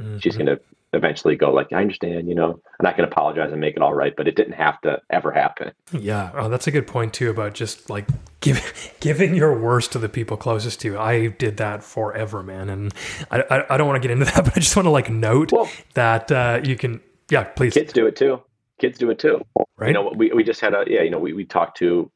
[0.01, 0.19] mm-hmm.
[0.19, 0.61] she's going to
[0.93, 3.93] eventually go like, I understand, you know, and I can apologize and make it all
[3.93, 5.73] right, but it didn't have to ever happen.
[5.93, 6.31] Yeah.
[6.35, 8.07] Oh, that's a good point too about just like
[8.41, 10.99] give, giving your worst to the people closest to you.
[10.99, 12.71] I did that forever, man.
[12.71, 12.95] And
[13.31, 15.11] I, I, I don't want to get into that, but I just want to like
[15.11, 17.01] note well, that uh, you can,
[17.31, 17.75] yeah, please.
[17.75, 18.43] Kids do it too.
[18.81, 19.45] Kids do it too.
[19.77, 19.89] Right.
[19.89, 22.11] You know, we, we just had a, yeah, you know, we, we talked to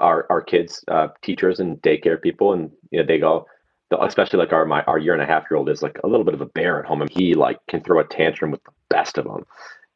[0.00, 3.46] our, our kids, uh, teachers and daycare people and, you know, they go,
[4.02, 6.24] especially like our my our year and a half year old is like a little
[6.24, 8.70] bit of a bear at home and he like can throw a tantrum with the
[8.90, 9.44] best of them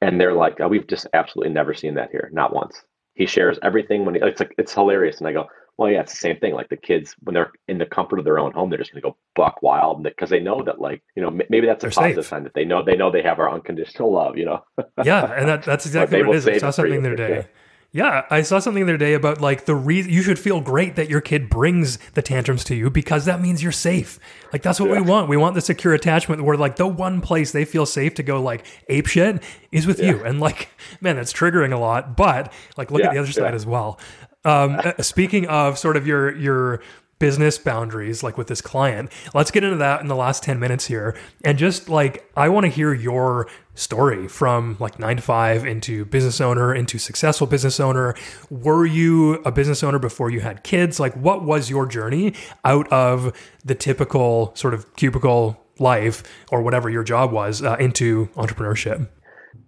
[0.01, 2.82] and they're like oh, we've just absolutely never seen that here not once.
[3.14, 6.12] He shares everything when he, it's like it's hilarious and i go well yeah it's
[6.12, 8.70] the same thing like the kids when they're in the comfort of their own home
[8.70, 11.66] they're just going to go buck wild because they know that like you know maybe
[11.66, 12.30] that's a they're positive safe.
[12.30, 14.64] sign that they know they know they have our unconditional love you know?
[15.05, 16.47] Yeah and that, that's exactly what it is.
[16.47, 17.47] It's not something their day
[17.95, 20.97] yeah, I saw something the other day about like the reason you should feel great
[20.97, 24.18] that your kid brings the tantrums to you because that means you're safe.
[24.51, 25.01] Like that's what yeah.
[25.01, 25.28] we want.
[25.28, 28.40] We want the secure attachment where like the one place they feel safe to go
[28.40, 30.12] like ape shit is with yeah.
[30.12, 30.24] you.
[30.24, 30.70] And like,
[31.03, 32.16] man, that's triggering a lot.
[32.16, 34.01] But like, look yeah, at the other side as well.
[34.45, 36.80] Um, uh, speaking of sort of your your
[37.22, 39.08] business boundaries like with this client.
[39.32, 41.16] Let's get into that in the last 10 minutes here.
[41.44, 46.04] And just like i want to hear your story from like 9 to 5 into
[46.06, 48.16] business owner into successful business owner.
[48.50, 50.98] Were you a business owner before you had kids?
[50.98, 53.32] Like what was your journey out of
[53.64, 59.08] the typical sort of cubicle life or whatever your job was uh, into entrepreneurship?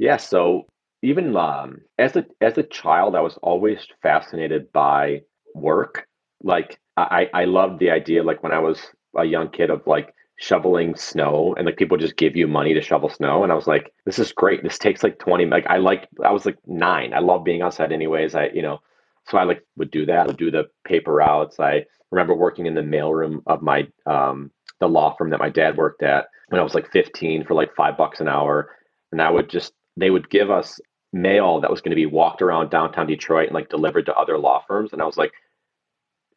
[0.00, 0.66] Yeah so
[1.02, 5.20] even um, as a as a child, I was always fascinated by
[5.54, 6.08] work.
[6.42, 8.22] Like I I loved the idea.
[8.22, 8.80] Like when I was
[9.16, 12.80] a young kid of like shoveling snow and like people just give you money to
[12.80, 14.62] shovel snow and i was like this is great.
[14.64, 17.14] This takes like 20 like i like i was like nine.
[17.14, 18.34] I love being outside anyways.
[18.34, 18.80] I you know
[19.28, 20.24] so i like would do that.
[20.24, 21.60] I would do the paper routes.
[21.60, 25.76] I remember working in the mailroom of my um the law firm that my dad
[25.76, 28.70] worked at when i was like 15 for like five bucks an hour
[29.12, 30.80] and i would just they would give us
[31.12, 34.36] mail that was going to be walked around downtown detroit and like delivered to other
[34.36, 35.32] law firms and i was like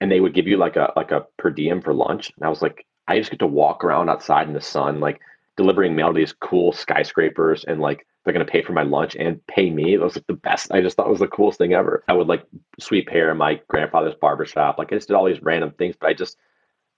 [0.02, 2.50] and they would give you like a like a per diem for lunch and i
[2.50, 5.22] was like I just get to walk around outside in the sun, like
[5.56, 9.45] delivering mail to these cool skyscrapers and like they're gonna pay for my lunch and
[9.48, 9.93] pay me.
[9.93, 10.72] It was like the best.
[10.72, 12.04] I just thought it was the coolest thing ever.
[12.08, 12.45] I would like
[12.80, 14.78] sweep hair in my grandfather's barbershop.
[14.78, 16.38] Like I just did all these random things, but I just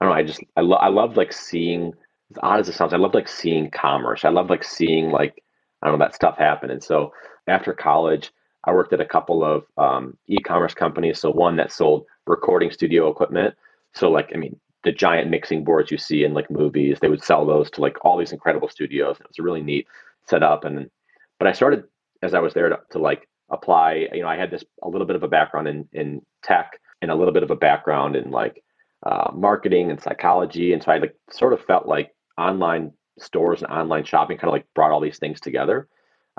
[0.02, 1.94] I don't know, I just I love I love like seeing
[2.32, 4.26] as odd as it sounds, I love like seeing commerce.
[4.26, 5.44] I love like seeing like
[5.82, 6.72] I don't know that stuff happen.
[6.72, 7.14] And so
[7.48, 8.32] after college,
[8.66, 11.20] I worked at a couple of um, e-commerce companies.
[11.20, 13.56] So one that sold recording studio equipment.
[13.94, 17.00] So like I mean, the giant mixing boards you see in like movies.
[17.00, 19.18] They would sell those to like all these incredible studios.
[19.20, 19.88] It was a really neat
[20.28, 20.64] setup.
[20.64, 20.90] And
[21.38, 21.84] but I started
[22.22, 24.08] as I was there to, to like apply.
[24.14, 27.12] You know, I had this a little bit of a background in in tech and
[27.12, 28.64] a little bit of a background in like
[29.06, 30.74] uh, marketing and psychology.
[30.74, 34.54] And so I like sort of felt like online stores and online shopping kind of
[34.54, 35.88] like brought all these things together.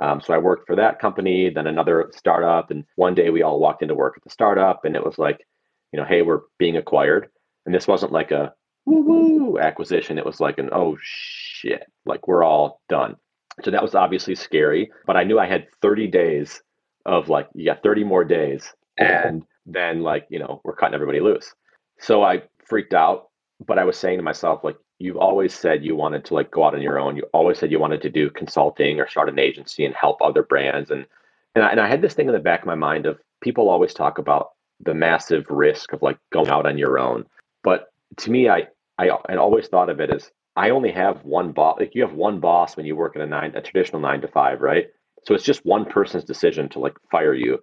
[0.00, 3.60] Um, so I worked for that company, then another startup, and one day we all
[3.60, 5.46] walked into work at the startup, and it was like,
[5.92, 7.28] you know, hey, we're being acquired
[7.66, 8.52] and this wasn't like a
[8.86, 10.18] woo acquisition.
[10.18, 13.16] It was like an oh shit, like we're all done.
[13.62, 16.62] So that was obviously scary, but I knew I had 30 days
[17.06, 18.72] of like, you got 30 more days.
[18.98, 21.54] And then like, you know, we're cutting everybody loose.
[21.98, 23.28] So I freaked out,
[23.66, 26.62] but I was saying to myself, like, you've always said you wanted to like go
[26.62, 27.16] out on your own.
[27.16, 30.42] You always said you wanted to do consulting or start an agency and help other
[30.42, 30.90] brands.
[30.90, 31.06] And
[31.54, 33.68] and I, and I had this thing in the back of my mind of people
[33.68, 37.24] always talk about the massive risk of like going out on your own.
[37.64, 37.88] But
[38.18, 41.78] to me, I I, I always thought of it as I only have one boss.
[41.80, 44.28] Like you have one boss when you work in a nine, a traditional nine to
[44.28, 44.88] five, right?
[45.24, 47.58] So it's just one person's decision to like fire you.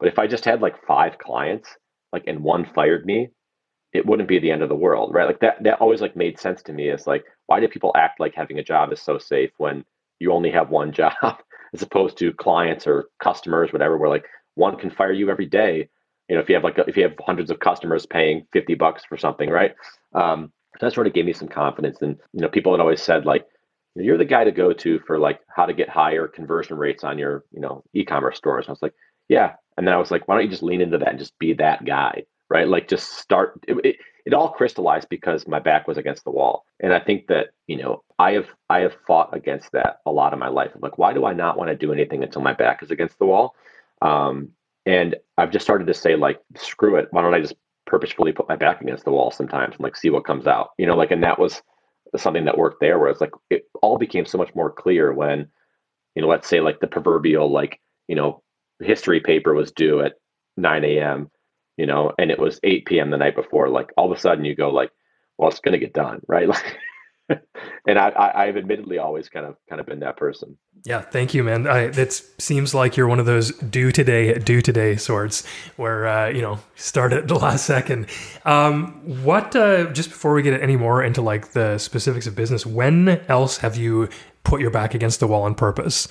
[0.00, 1.68] But if I just had like five clients,
[2.12, 3.28] like and one fired me,
[3.92, 5.26] it wouldn't be the end of the world, right?
[5.26, 6.88] Like that that always like made sense to me.
[6.88, 9.84] is like why do people act like having a job is so safe when
[10.18, 11.12] you only have one job
[11.74, 15.88] as opposed to clients or customers, whatever, where like one can fire you every day
[16.28, 19.04] you know if you have like if you have hundreds of customers paying 50 bucks
[19.04, 19.74] for something right
[20.14, 23.26] um, that sort of gave me some confidence and you know people had always said
[23.26, 23.46] like
[23.94, 27.18] you're the guy to go to for like how to get higher conversion rates on
[27.18, 28.94] your you know e-commerce stores and i was like
[29.28, 31.38] yeah and then i was like why don't you just lean into that and just
[31.38, 32.22] be that guy
[32.52, 33.96] right like just start it, it,
[34.26, 37.76] it all crystallized because my back was against the wall and i think that you
[37.76, 40.98] know i have i have fought against that a lot of my life I'm like
[40.98, 43.54] why do i not want to do anything until my back is against the wall
[44.02, 44.50] um,
[44.84, 47.08] and I've just started to say, like, screw it.
[47.12, 47.54] Why don't I just
[47.86, 50.70] purposefully put my back against the wall sometimes and like see what comes out?
[50.78, 51.62] You know, like, and that was
[52.16, 55.48] something that worked there where it's like it all became so much more clear when,
[56.14, 58.42] you know, let's say like the proverbial like, you know,
[58.80, 60.14] history paper was due at
[60.56, 61.30] 9 a.m.,
[61.76, 63.10] you know, and it was 8 p.m.
[63.10, 63.68] the night before.
[63.68, 64.90] Like all of a sudden you go like,
[65.38, 66.48] well, it's gonna get done, right?
[66.52, 66.78] Like
[67.86, 70.56] and I, I, have admittedly always kind of kind of been that person.
[70.84, 71.66] Yeah, thank you, man.
[71.66, 75.46] I, it seems like you're one of those do today, do today sorts,
[75.76, 78.06] where uh, you know start at the last second.
[78.44, 79.54] Um, what?
[79.54, 83.58] Uh, just before we get any more into like the specifics of business, when else
[83.58, 84.08] have you
[84.44, 86.08] put your back against the wall on purpose?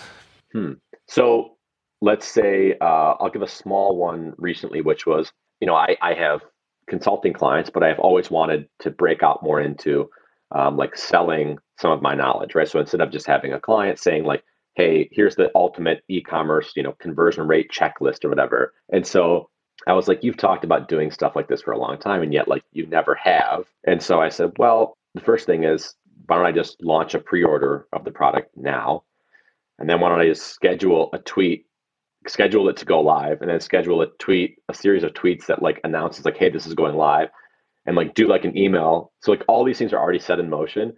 [0.53, 0.73] Hmm.
[1.07, 1.57] So
[2.01, 5.31] let's say uh, I'll give a small one recently, which was
[5.61, 6.41] you know I, I have
[6.87, 10.09] consulting clients, but I've always wanted to break out more into
[10.53, 12.67] um, like selling some of my knowledge, right?
[12.67, 14.43] So instead of just having a client saying like,
[14.75, 19.49] "Hey, here's the ultimate e-commerce, you know, conversion rate checklist or whatever," and so
[19.87, 22.33] I was like, "You've talked about doing stuff like this for a long time, and
[22.33, 25.93] yet like you never have." And so I said, "Well, the first thing is,
[26.27, 29.03] why don't I just launch a pre-order of the product now,
[29.79, 31.65] and then why don't I just schedule a tweet
[32.27, 35.61] schedule it to go live and then schedule a tweet a series of tweets that
[35.61, 37.29] like announces like hey this is going live
[37.85, 39.11] and like do like an email.
[39.21, 40.93] So like all these things are already set in motion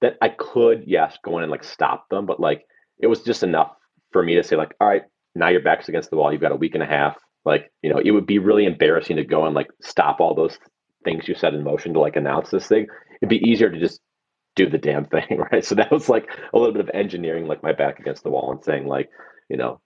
[0.00, 2.64] that I could, yes, go in and like stop them, but like
[2.98, 3.72] it was just enough
[4.12, 5.02] for me to say like, all right,
[5.34, 6.32] now your back's against the wall.
[6.32, 7.16] You've got a week and a half.
[7.44, 10.58] Like, you know, it would be really embarrassing to go and like stop all those
[11.04, 12.86] things you set in motion to like announce this thing.
[13.22, 14.00] It'd be easier to just
[14.56, 15.64] do the damn thing, right?
[15.64, 18.50] So that was like a little bit of engineering like my back against the wall
[18.50, 19.10] and saying like,
[19.48, 19.80] you know,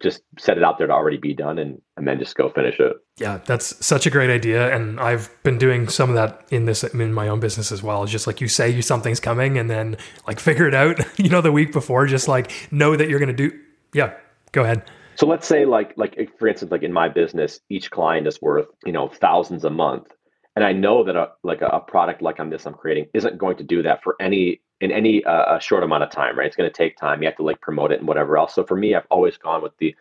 [0.00, 2.78] just set it out there to already be done and, and then just go finish
[2.80, 2.92] it.
[3.18, 4.74] Yeah, that's such a great idea.
[4.74, 8.02] And I've been doing some of that in this in my own business as well.
[8.02, 11.28] It's just like you say you something's coming and then like figure it out, you
[11.28, 13.52] know, the week before, just like know that you're gonna do
[13.94, 14.14] yeah,
[14.52, 14.82] Go ahead.
[15.16, 18.68] So let's say like like for instance, like in my business, each client is worth,
[18.84, 20.08] you know, thousands a month.
[20.54, 23.38] And I know that a like a, a product like on this I'm creating isn't
[23.38, 26.46] going to do that for any in any uh, short amount of time, right?
[26.46, 27.22] It's going to take time.
[27.22, 28.54] You have to like promote it and whatever else.
[28.54, 29.94] So for me, I've always gone with the,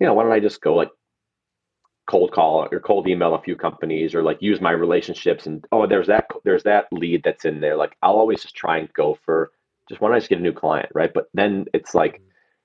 [0.00, 0.90] you know, why don't I just go like
[2.06, 5.86] cold call or cold email a few companies or like use my relationships and oh
[5.86, 9.18] there's that there's that lead that's in there like i'll always just try and go
[9.24, 9.50] for
[9.88, 12.22] just why don't i just get a new client right but then it's like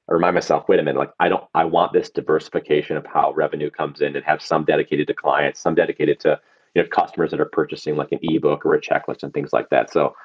[0.09, 3.34] i remind myself wait a minute like i don't i want this diversification of how
[3.34, 6.39] revenue comes in and have some dedicated to clients some dedicated to
[6.76, 9.70] you know customers that are purchasing like an ebook or a checklist and things like
[9.70, 10.16] that so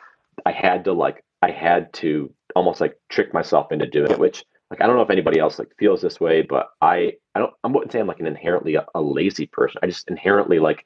[0.44, 4.44] i had to like i had to almost like trick myself into doing it which
[4.70, 7.54] like I don't know if anybody else like feels this way, but I I don't
[7.62, 9.80] I wouldn't say I'm like an inherently a, a, lazy person.
[9.82, 10.84] I just inherently like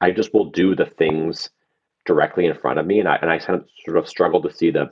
[0.00, 1.50] I just will do the things
[2.06, 4.52] directly in front of me, and I and I kind of sort of struggle to
[4.52, 4.90] see the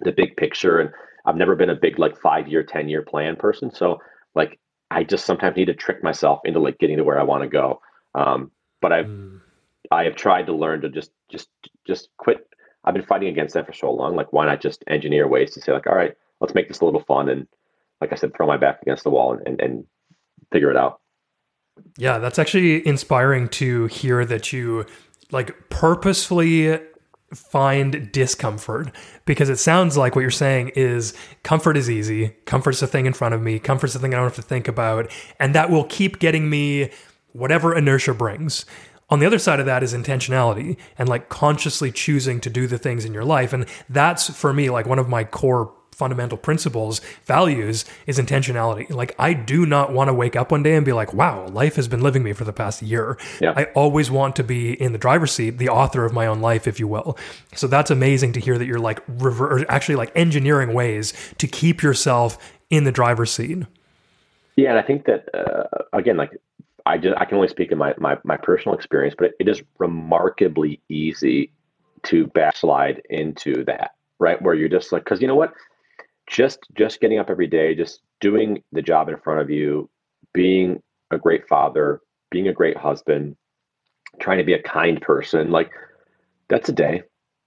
[0.00, 0.80] the big picture.
[0.80, 0.90] And
[1.24, 3.70] I've never been a big like five year, ten year plan person.
[3.70, 4.00] So
[4.34, 4.58] like
[4.90, 7.48] I just sometimes need to trick myself into like getting to where I want to
[7.48, 7.80] go.
[8.14, 8.50] Um,
[8.82, 9.40] but I've mm.
[9.90, 11.48] I have tried to learn to just just
[11.86, 12.46] just quit.
[12.86, 14.16] I've been fighting against that for so long.
[14.16, 16.84] Like why not just engineer ways to say like, all right let's make this a
[16.84, 17.46] little fun and
[18.00, 19.84] like I said, throw my back against the wall and, and, and
[20.52, 21.00] figure it out.
[21.96, 24.84] Yeah, that's actually inspiring to hear that you
[25.30, 26.78] like purposefully
[27.34, 32.28] find discomfort because it sounds like what you're saying is comfort is easy.
[32.44, 33.58] Comfort's the thing in front of me.
[33.58, 35.10] Comfort's the thing I don't have to think about.
[35.40, 36.90] And that will keep getting me
[37.32, 38.66] whatever inertia brings.
[39.08, 42.78] On the other side of that is intentionality and like consciously choosing to do the
[42.78, 43.52] things in your life.
[43.52, 48.90] And that's for me like one of my core fundamental principles, values is intentionality.
[48.90, 51.76] Like I do not want to wake up one day and be like, wow, life
[51.76, 53.16] has been living me for the past year.
[53.40, 53.54] Yeah.
[53.56, 56.66] I always want to be in the driver's seat, the author of my own life,
[56.66, 57.16] if you will.
[57.54, 61.82] So that's amazing to hear that you're like rever- actually like engineering ways to keep
[61.82, 62.36] yourself
[62.68, 63.62] in the driver's seat.
[64.56, 66.30] Yeah, and I think that uh, again, like
[66.86, 69.48] I just I can only speak in my my, my personal experience, but it, it
[69.48, 71.52] is remarkably easy
[72.04, 74.40] to backslide into that, right?
[74.40, 75.52] Where you're just like, because you know what,
[76.28, 79.90] just just getting up every day, just doing the job in front of you,
[80.32, 83.36] being a great father, being a great husband,
[84.20, 85.70] trying to be a kind person, like
[86.48, 87.02] that's a day.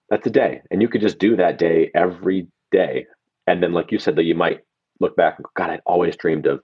[0.09, 0.61] That's a day.
[0.71, 3.05] And you could just do that day every day.
[3.47, 4.61] And then like you said that you might
[4.99, 6.61] look back God, I'd always dreamed of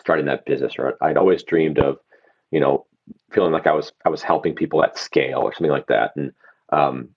[0.00, 1.98] starting that business or I'd always dreamed of,
[2.54, 2.86] you know,
[3.32, 6.12] feeling like I was I was helping people at scale or something like that.
[6.14, 6.32] And
[6.72, 7.08] um,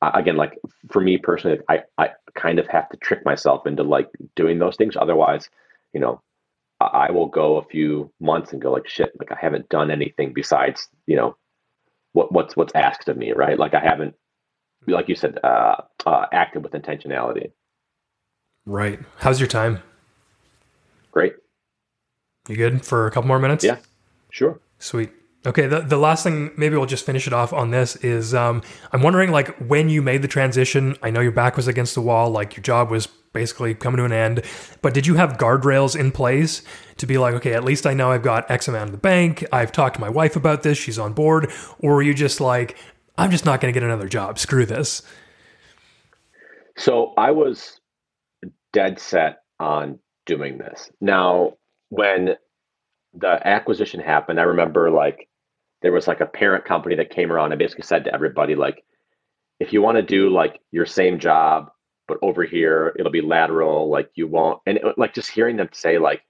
[0.00, 0.56] again, like
[0.88, 4.76] for me personally, I, I kind of have to trick myself into like doing those
[4.76, 4.96] things.
[4.96, 5.50] Otherwise,
[5.92, 6.22] you know,
[6.80, 10.32] I, will go a few months and go like, shit, like I haven't done anything
[10.32, 11.36] besides, you know,
[12.12, 13.58] what what's what's asked of me, right?
[13.58, 14.14] Like I haven't,
[14.86, 15.74] like you said, uh,
[16.06, 17.50] uh, acted with intentionality.
[18.64, 19.00] Right.
[19.16, 19.82] How's your time?
[21.10, 21.34] Great.
[22.48, 23.64] You good for a couple more minutes?
[23.64, 23.78] Yeah.
[24.30, 24.60] Sure.
[24.78, 25.10] Sweet.
[25.46, 28.60] Okay, the, the last thing, maybe we'll just finish it off on this is um,
[28.92, 32.00] I'm wondering, like, when you made the transition, I know your back was against the
[32.00, 34.42] wall, like, your job was basically coming to an end,
[34.82, 36.62] but did you have guardrails in place
[36.96, 39.44] to be like, okay, at least I know I've got X amount in the bank,
[39.52, 42.76] I've talked to my wife about this, she's on board, or were you just like,
[43.16, 45.02] I'm just not going to get another job, screw this?
[46.76, 47.80] So I was
[48.72, 50.90] dead set on doing this.
[51.00, 51.54] Now,
[51.90, 52.36] when
[53.14, 55.28] the acquisition happened, I remember like
[55.82, 58.84] there was like a parent company that came around and basically said to everybody like
[59.60, 61.70] if you want to do like your same job
[62.06, 65.68] but over here it'll be lateral like you won't and it, like just hearing them
[65.72, 66.22] say like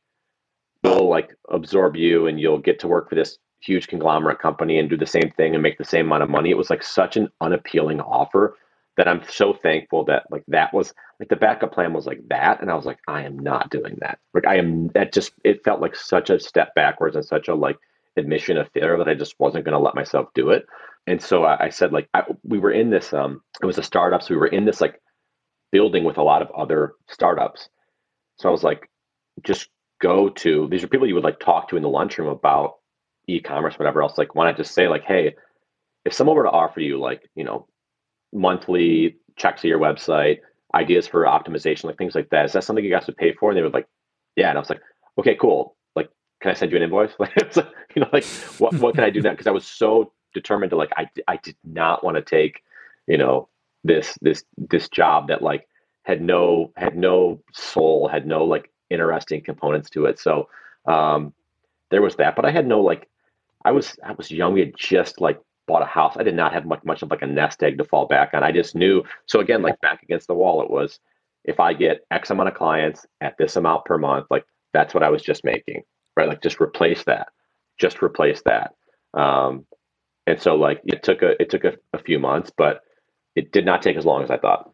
[0.82, 4.88] we'll like absorb you and you'll get to work for this huge conglomerate company and
[4.88, 7.16] do the same thing and make the same amount of money it was like such
[7.16, 8.56] an unappealing offer
[8.98, 12.62] that i'm so thankful that like that was like the backup plan was like that
[12.62, 15.64] and i was like i am not doing that like i am that just it
[15.64, 17.78] felt like such a step backwards and such a like
[18.18, 20.66] admission of failure that I just wasn't going to let myself do it.
[21.06, 23.84] And so I, I said, like, I, we were in this, um, it was a
[23.84, 24.22] startup.
[24.22, 25.00] So we were in this like
[25.72, 27.68] building with a lot of other startups.
[28.38, 28.90] So I was like,
[29.44, 29.68] just
[30.00, 32.76] go to, these are people you would like talk to in the lunchroom about
[33.28, 34.18] e-commerce, whatever else.
[34.18, 35.36] Like, why not just say like, Hey,
[36.04, 37.68] if someone were to offer you like, you know,
[38.32, 40.38] monthly checks of your website,
[40.74, 43.50] ideas for optimization, like things like that, is that something you guys would pay for?
[43.50, 43.88] And they were like,
[44.36, 44.48] yeah.
[44.50, 44.82] And I was like,
[45.18, 46.10] okay, cool Like,
[46.40, 47.12] can I send you an invoice?
[47.18, 47.34] Like,
[47.94, 48.24] you know, like
[48.58, 49.34] what, what can I do now?
[49.34, 52.62] Cause I was so determined to like, I, I did not want to take,
[53.06, 53.48] you know,
[53.82, 55.66] this, this, this job that like
[56.02, 60.18] had no, had no soul, had no like interesting components to it.
[60.18, 60.48] So,
[60.86, 61.32] um,
[61.90, 63.08] there was that, but I had no, like,
[63.64, 64.52] I was, I was young.
[64.52, 66.16] We had just like bought a house.
[66.16, 68.42] I did not have much, much of like a nest egg to fall back on.
[68.42, 69.04] I just knew.
[69.26, 70.98] So again, like back against the wall, it was,
[71.44, 75.04] if I get X amount of clients at this amount per month, like that's what
[75.04, 75.82] I was just making,
[76.16, 76.28] right?
[76.28, 77.28] Like just replace that,
[77.78, 78.74] just replace that.
[79.14, 79.66] Um,
[80.26, 82.82] and so like it took a it took a, a few months, but
[83.34, 84.70] it did not take as long as I thought.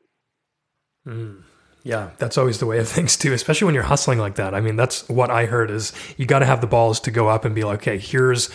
[1.06, 1.42] Mm.
[1.84, 4.54] Yeah, that's always the way of things too, especially when you're hustling like that.
[4.54, 7.28] I mean, that's what I heard is you got to have the balls to go
[7.28, 8.50] up and be like, okay, here's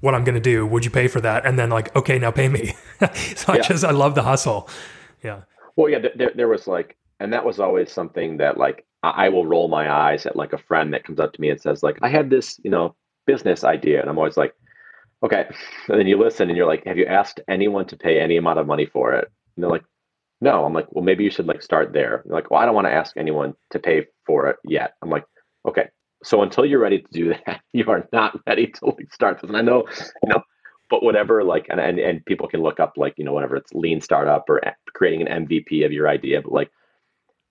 [0.00, 0.66] what I'm going to do.
[0.66, 1.46] Would you pay for that?
[1.46, 2.74] And then like, okay, now pay me.
[3.36, 3.58] so yeah.
[3.58, 4.68] I just, I love the hustle.
[5.22, 5.42] Yeah.
[5.76, 9.46] Well, yeah, there, there was like, and that was always something that like, I will
[9.46, 11.98] roll my eyes at like a friend that comes up to me and says like,
[12.02, 12.94] I have this, you know,
[13.26, 14.00] business idea.
[14.00, 14.54] And I'm always like,
[15.22, 15.46] okay.
[15.88, 18.58] And then you listen and you're like, have you asked anyone to pay any amount
[18.58, 19.30] of money for it?
[19.56, 19.84] And they're like,
[20.42, 20.64] no.
[20.64, 22.22] I'm like, well, maybe you should like start there.
[22.26, 24.92] They're like, well, I don't want to ask anyone to pay for it yet.
[25.00, 25.24] I'm like,
[25.66, 25.88] okay.
[26.22, 29.48] So until you're ready to do that, you are not ready to like start this.
[29.48, 29.84] And I know,
[30.22, 30.42] you know,
[30.88, 33.72] but whatever, like, and, and, and people can look up like, you know, whatever it's
[33.72, 34.60] lean startup or
[34.92, 36.70] creating an MVP of your idea, but like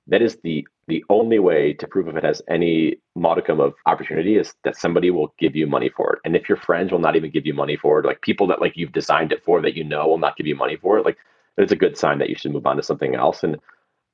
[0.10, 4.38] that is the the only way to prove if it has any modicum of opportunity
[4.38, 6.20] is that somebody will give you money for it.
[6.26, 8.60] And if your friends will not even give you money for it, like people that
[8.60, 11.06] like you've designed it for that you know will not give you money for it,
[11.06, 11.18] like
[11.58, 13.44] it's a good sign that you should move on to something else.
[13.44, 13.58] And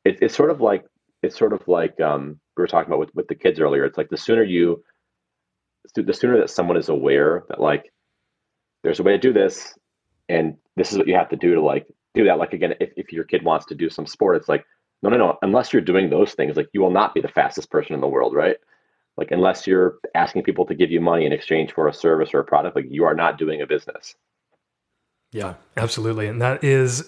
[0.04, 0.86] it, it's sort of like
[1.26, 3.86] it's sort of like um, we were talking about with, with the kids earlier.
[3.86, 4.84] It's like the sooner you,
[5.96, 7.92] the sooner that someone is aware that like
[8.84, 9.74] there's a way to do this,
[10.30, 12.40] and this is what you have to do to like do that.
[12.40, 14.66] Like again, if, if your kid wants to do some sport, it's like
[15.02, 15.38] no, no, no.
[15.42, 18.08] Unless you're doing those things, like you will not be the fastest person in the
[18.08, 18.58] world, right?
[19.18, 22.40] Like unless you're asking people to give you money in exchange for a service or
[22.40, 24.16] a product, like you are not doing a business.
[25.32, 26.28] Yeah, absolutely.
[26.28, 27.04] And that is,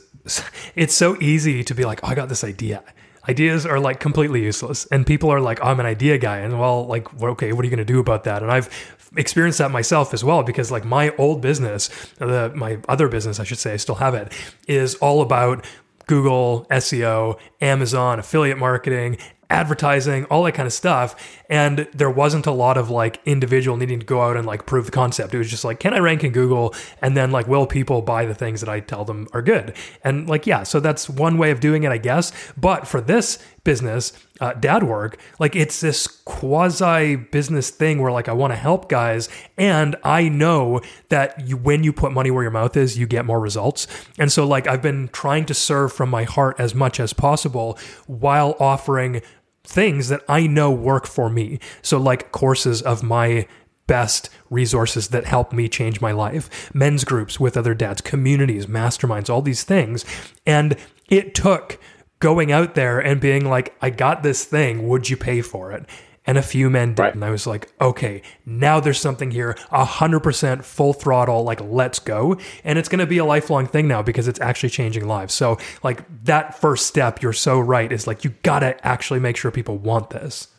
[0.75, 2.83] it's so easy to be like, oh, I got this idea.
[3.27, 4.85] Ideas are like completely useless.
[4.85, 6.37] And people are like, oh, I'm an idea guy.
[6.39, 8.41] And well, like, okay, what are you going to do about that?
[8.41, 8.69] And I've
[9.15, 13.43] experienced that myself as well because like my old business, the, my other business, I
[13.43, 14.31] should say, I still have it,
[14.67, 15.65] is all about
[16.07, 19.17] Google, SEO, Amazon, affiliate marketing,
[19.49, 21.15] advertising, all that kind of stuff.
[21.49, 24.85] And there wasn't a lot of like individual needing to go out and like prove
[24.85, 25.33] the concept.
[25.33, 26.75] It was just like, can I rank in Google?
[27.01, 29.75] And then like, will people buy the things that I tell them are good?
[30.03, 32.33] And like, yeah, so that's one way of doing it, I guess.
[32.57, 38.29] But for this business, uh, dad work, like it's this quasi business thing where like
[38.29, 39.27] I want to help guys,
[39.57, 43.25] and I know that you, when you put money where your mouth is, you get
[43.25, 43.87] more results.
[44.17, 47.77] And so like I've been trying to serve from my heart as much as possible
[48.05, 49.21] while offering
[49.67, 51.59] things that I know work for me.
[51.81, 53.47] So, like courses of my
[53.85, 59.29] best resources that help me change my life, men's groups with other dads, communities, masterminds,
[59.29, 60.05] all these things.
[60.45, 60.75] And
[61.09, 61.79] it took
[62.19, 65.85] going out there and being like, I got this thing, would you pay for it?
[66.27, 67.01] And a few men did.
[67.01, 67.15] Right.
[67.15, 72.37] And I was like, okay, now there's something here, 100% full throttle, like, let's go.
[72.65, 75.33] And it's going to be a lifelong thing now because it's actually changing lives.
[75.33, 79.37] So, like, that first step, you're so right, is like, you got to actually make
[79.37, 80.49] sure people want this.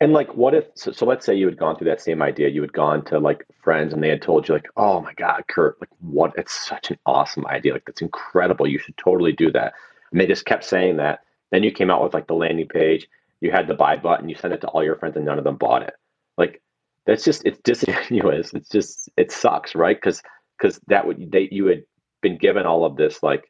[0.00, 2.48] And like, what if, so, so, let's say you had gone through that same idea,
[2.48, 5.44] you had gone to like friends and they had told you, like, oh my God,
[5.48, 7.72] Kurt, like, what, it's such an awesome idea.
[7.72, 8.66] Like, that's incredible.
[8.66, 9.72] You should totally do that.
[10.12, 11.20] And they just kept saying that.
[11.50, 13.08] Then you came out with like the landing page
[13.44, 15.44] you had the buy button, you sent it to all your friends, and none of
[15.44, 15.92] them bought it.
[16.38, 16.62] Like
[17.04, 18.54] that's just it's disingenuous.
[18.54, 19.96] It's just it sucks, right?
[19.96, 20.22] Because
[20.58, 21.82] because that would they you had
[22.22, 23.44] been given all of this like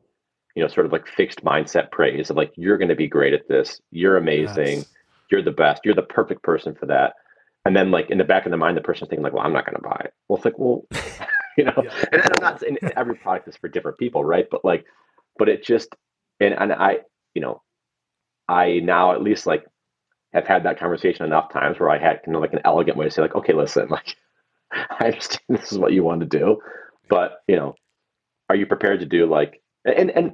[0.57, 3.35] you know sort of like fixed mindset praise of like you're going to be great
[3.35, 4.87] at this, you're amazing, yes.
[5.31, 7.15] you're the best, you're the perfect person for that.
[7.65, 9.53] And then like in the back of the mind, the person's thinking like, well, I'm
[9.53, 10.13] not going to buy it.
[10.29, 10.87] Well, it's like, well,
[11.57, 12.05] you know, yeah.
[12.11, 14.47] and I'm not saying every product is for different people, right?
[14.51, 14.87] But like,
[15.39, 15.95] but it just
[16.41, 16.99] and and I,
[17.33, 17.63] you know,
[18.49, 19.65] I now at least like
[20.35, 23.07] have had that conversation enough times where I had kind of like an elegant way
[23.07, 24.17] to say like, okay, listen, like
[24.73, 26.61] I understand this is what you want to do,
[27.09, 27.75] but you know,
[28.51, 30.33] are you prepared to do like and and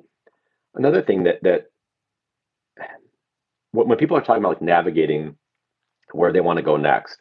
[0.75, 1.67] another thing that that
[3.73, 5.37] when people are talking about like navigating
[6.13, 7.21] where they want to go next,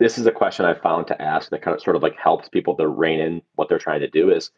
[0.00, 2.48] this is a question I've found to ask that kind of sort of like helps
[2.48, 4.50] people to rein in what they're trying to do is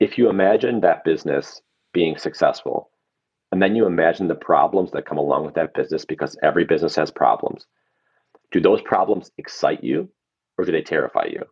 [0.00, 1.62] if you imagine that business
[1.92, 2.90] being successful
[3.52, 6.94] and then you imagine the problems that come along with that business because every business
[6.96, 7.66] has problems.
[8.52, 10.08] Do those problems excite you
[10.56, 11.42] or do they terrify you?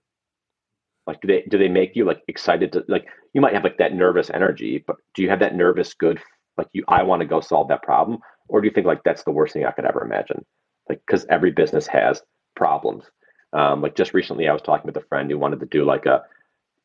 [1.07, 3.79] Like do they do they make you like excited to like you might have like
[3.79, 6.21] that nervous energy, but do you have that nervous good
[6.57, 8.19] like you I want to go solve that problem?
[8.49, 10.45] Or do you think like that's the worst thing I could ever imagine?
[10.89, 12.23] Like because every business has
[12.57, 13.05] problems.
[13.53, 16.07] Um, like just recently I was talking with a friend who wanted to do like
[16.07, 16.23] a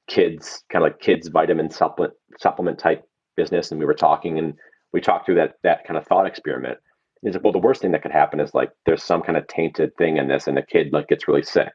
[0.08, 4.54] kids kind of like kids vitamin supplement supplement type business and we were talking and
[4.94, 6.78] we talked through that that kind of thought experiment.
[7.22, 9.48] He's like, well, the worst thing that could happen is like there's some kind of
[9.48, 11.72] tainted thing in this, and the kid like gets really sick.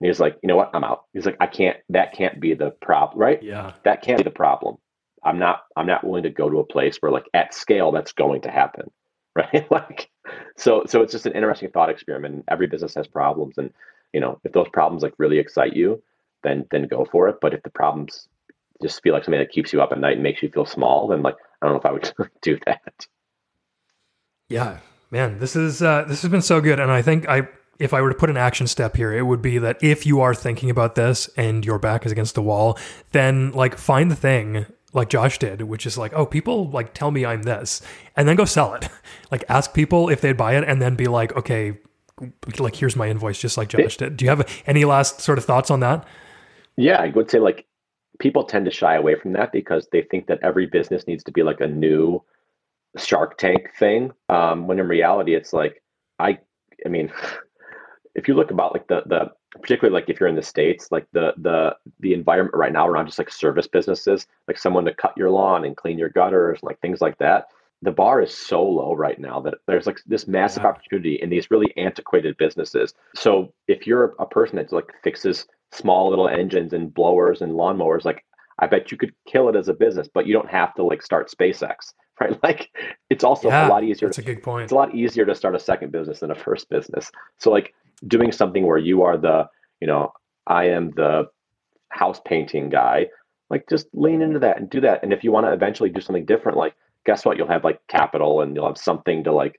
[0.00, 0.70] And he's like, you know what?
[0.74, 1.04] I'm out.
[1.12, 1.76] He's like, I can't.
[1.88, 3.42] That can't be the problem, right?
[3.42, 3.72] Yeah.
[3.84, 4.76] That can't be the problem.
[5.22, 5.62] I'm not.
[5.76, 8.50] I'm not willing to go to a place where like at scale that's going to
[8.50, 8.90] happen.
[9.36, 9.70] right?
[9.70, 10.10] like,
[10.56, 12.44] so so it's just an interesting thought experiment.
[12.48, 13.72] Every business has problems, and
[14.12, 16.02] you know, if those problems like really excite you,
[16.42, 17.36] then then go for it.
[17.40, 18.28] But if the problems
[18.82, 21.06] just feel like something that keeps you up at night and makes you feel small,
[21.06, 23.06] then like I don't know if I would do that.
[24.48, 24.78] Yeah,
[25.10, 27.48] man, this is uh, this has been so good, and I think I
[27.78, 30.20] if I were to put an action step here, it would be that if you
[30.20, 32.78] are thinking about this and your back is against the wall,
[33.12, 37.10] then like find the thing like Josh did, which is like, oh, people like tell
[37.10, 37.80] me I'm this,
[38.16, 38.88] and then go sell it.
[39.30, 41.78] like ask people if they'd buy it, and then be like, okay,
[42.58, 44.16] like here's my invoice, just like Josh did.
[44.16, 46.06] Do you have any last sort of thoughts on that?
[46.76, 47.66] Yeah, I would say like
[48.20, 51.32] people tend to shy away from that because they think that every business needs to
[51.32, 52.22] be like a new
[52.96, 54.12] Shark Tank thing.
[54.28, 55.82] Um, when in reality, it's like
[56.18, 56.38] I,
[56.84, 57.12] I mean,
[58.14, 61.06] if you look about like the the particularly like if you're in the states, like
[61.12, 65.16] the the the environment right now around just like service businesses, like someone to cut
[65.16, 67.48] your lawn and clean your gutters, like things like that.
[67.82, 70.68] The bar is so low right now that there's like this massive yeah.
[70.68, 72.92] opportunity in these really antiquated businesses.
[73.14, 78.04] So if you're a person that like fixes small little engines and blowers and lawnmowers,
[78.04, 78.24] like
[78.58, 81.02] I bet you could kill it as a business, but you don't have to like
[81.02, 81.74] start SpaceX,
[82.20, 82.38] right?
[82.42, 82.68] Like
[83.08, 84.08] it's also yeah, a lot easier.
[84.08, 84.64] That's to, a good point.
[84.64, 87.10] It's a lot easier to start a second business than a first business.
[87.38, 87.74] So like
[88.06, 89.46] doing something where you are the,
[89.80, 90.12] you know,
[90.46, 91.28] I am the
[91.88, 93.08] house painting guy,
[93.48, 95.02] like just lean into that and do that.
[95.02, 96.74] And if you want to eventually do something different, like
[97.06, 97.36] guess what?
[97.36, 99.58] You'll have like capital and you'll have something to like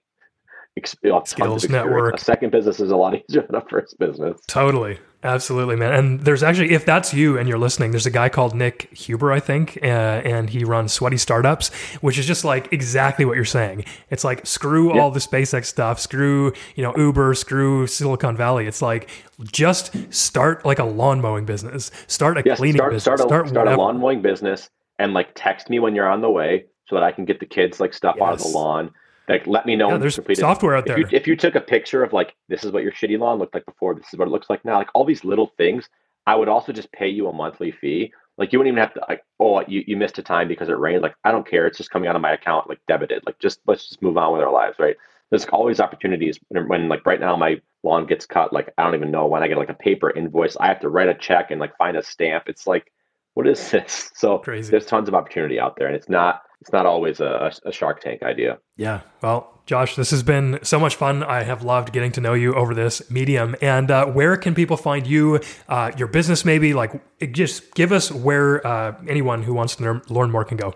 [0.86, 2.16] skills network.
[2.16, 4.40] A second business is a lot easier than a first business.
[4.48, 5.00] Totally.
[5.24, 5.94] Absolutely, man.
[5.94, 9.32] And there's actually, if that's you and you're listening, there's a guy called Nick Huber,
[9.32, 13.46] I think, uh, and he runs Sweaty Startups, which is just like exactly what you're
[13.46, 13.86] saying.
[14.10, 18.66] It's like screw all the SpaceX stuff, screw you know Uber, screw Silicon Valley.
[18.66, 19.10] It's like
[19.44, 23.50] just start like a lawn mowing business, start a cleaning start, business, start, a, start,
[23.50, 26.96] start a lawn mowing business, and like text me when you're on the way so
[26.96, 28.28] that I can get the kids like stuff yes.
[28.28, 28.92] out of the lawn
[29.28, 29.90] like, let me know.
[29.92, 31.00] Yeah, there's software out there.
[31.00, 33.40] If you, if you, took a picture of like, this is what your shitty lawn
[33.40, 35.88] looked like before, this is what it looks like now, like all these little things,
[36.28, 38.14] I would also just pay you a monthly fee.
[38.38, 40.78] Like, you wouldn't even have to, like, oh, you, you missed a time because it
[40.78, 41.02] rained.
[41.02, 41.68] Like, I don't care.
[41.68, 43.24] It's just coming out of my account, like debited.
[43.26, 44.96] Like, just let's just move on with our lives, right?
[45.30, 48.54] There's always opportunities when, when like, right now my lawn gets cut.
[48.54, 50.58] Like, I don't even know when I get like a paper invoice.
[50.58, 52.46] I have to write a check and like find a stamp.
[52.48, 52.92] It's like,
[53.34, 54.12] what is this?
[54.22, 54.70] So Crazy.
[54.70, 58.02] there's tons of opportunity out there, and it's not it's not always a, a, Shark
[58.02, 58.60] Tank idea.
[58.78, 59.02] Yeah.
[59.24, 61.24] Well, Josh, this has been so much fun.
[61.24, 63.56] I have loved getting to know you over this medium.
[63.64, 66.76] And uh, where can people find you, uh, your business, maybe?
[66.76, 67.02] Like,
[67.32, 70.76] just give us where uh, anyone who wants to learn more can go.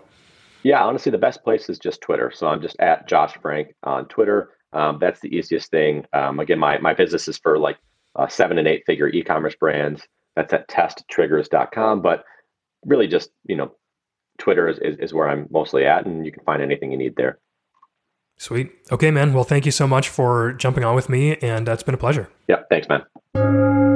[0.64, 2.32] Yeah, honestly, the best place is just Twitter.
[2.34, 4.50] So I'm just at Josh Frank on Twitter.
[4.72, 6.04] Um, that's the easiest thing.
[6.12, 7.78] Um, again, my, my business is for like
[8.16, 10.02] uh, seven and eight figure e commerce brands.
[10.34, 12.02] That's at testtriggers.com.
[12.02, 12.24] But
[12.86, 13.74] really, just, you know,
[14.38, 17.16] Twitter is, is, is where I'm mostly at, and you can find anything you need
[17.16, 17.38] there.
[18.38, 18.70] Sweet.
[18.92, 19.32] Okay, man.
[19.32, 21.98] Well, thank you so much for jumping on with me, and uh, it's been a
[21.98, 22.28] pleasure.
[22.48, 23.95] Yeah, thanks, man.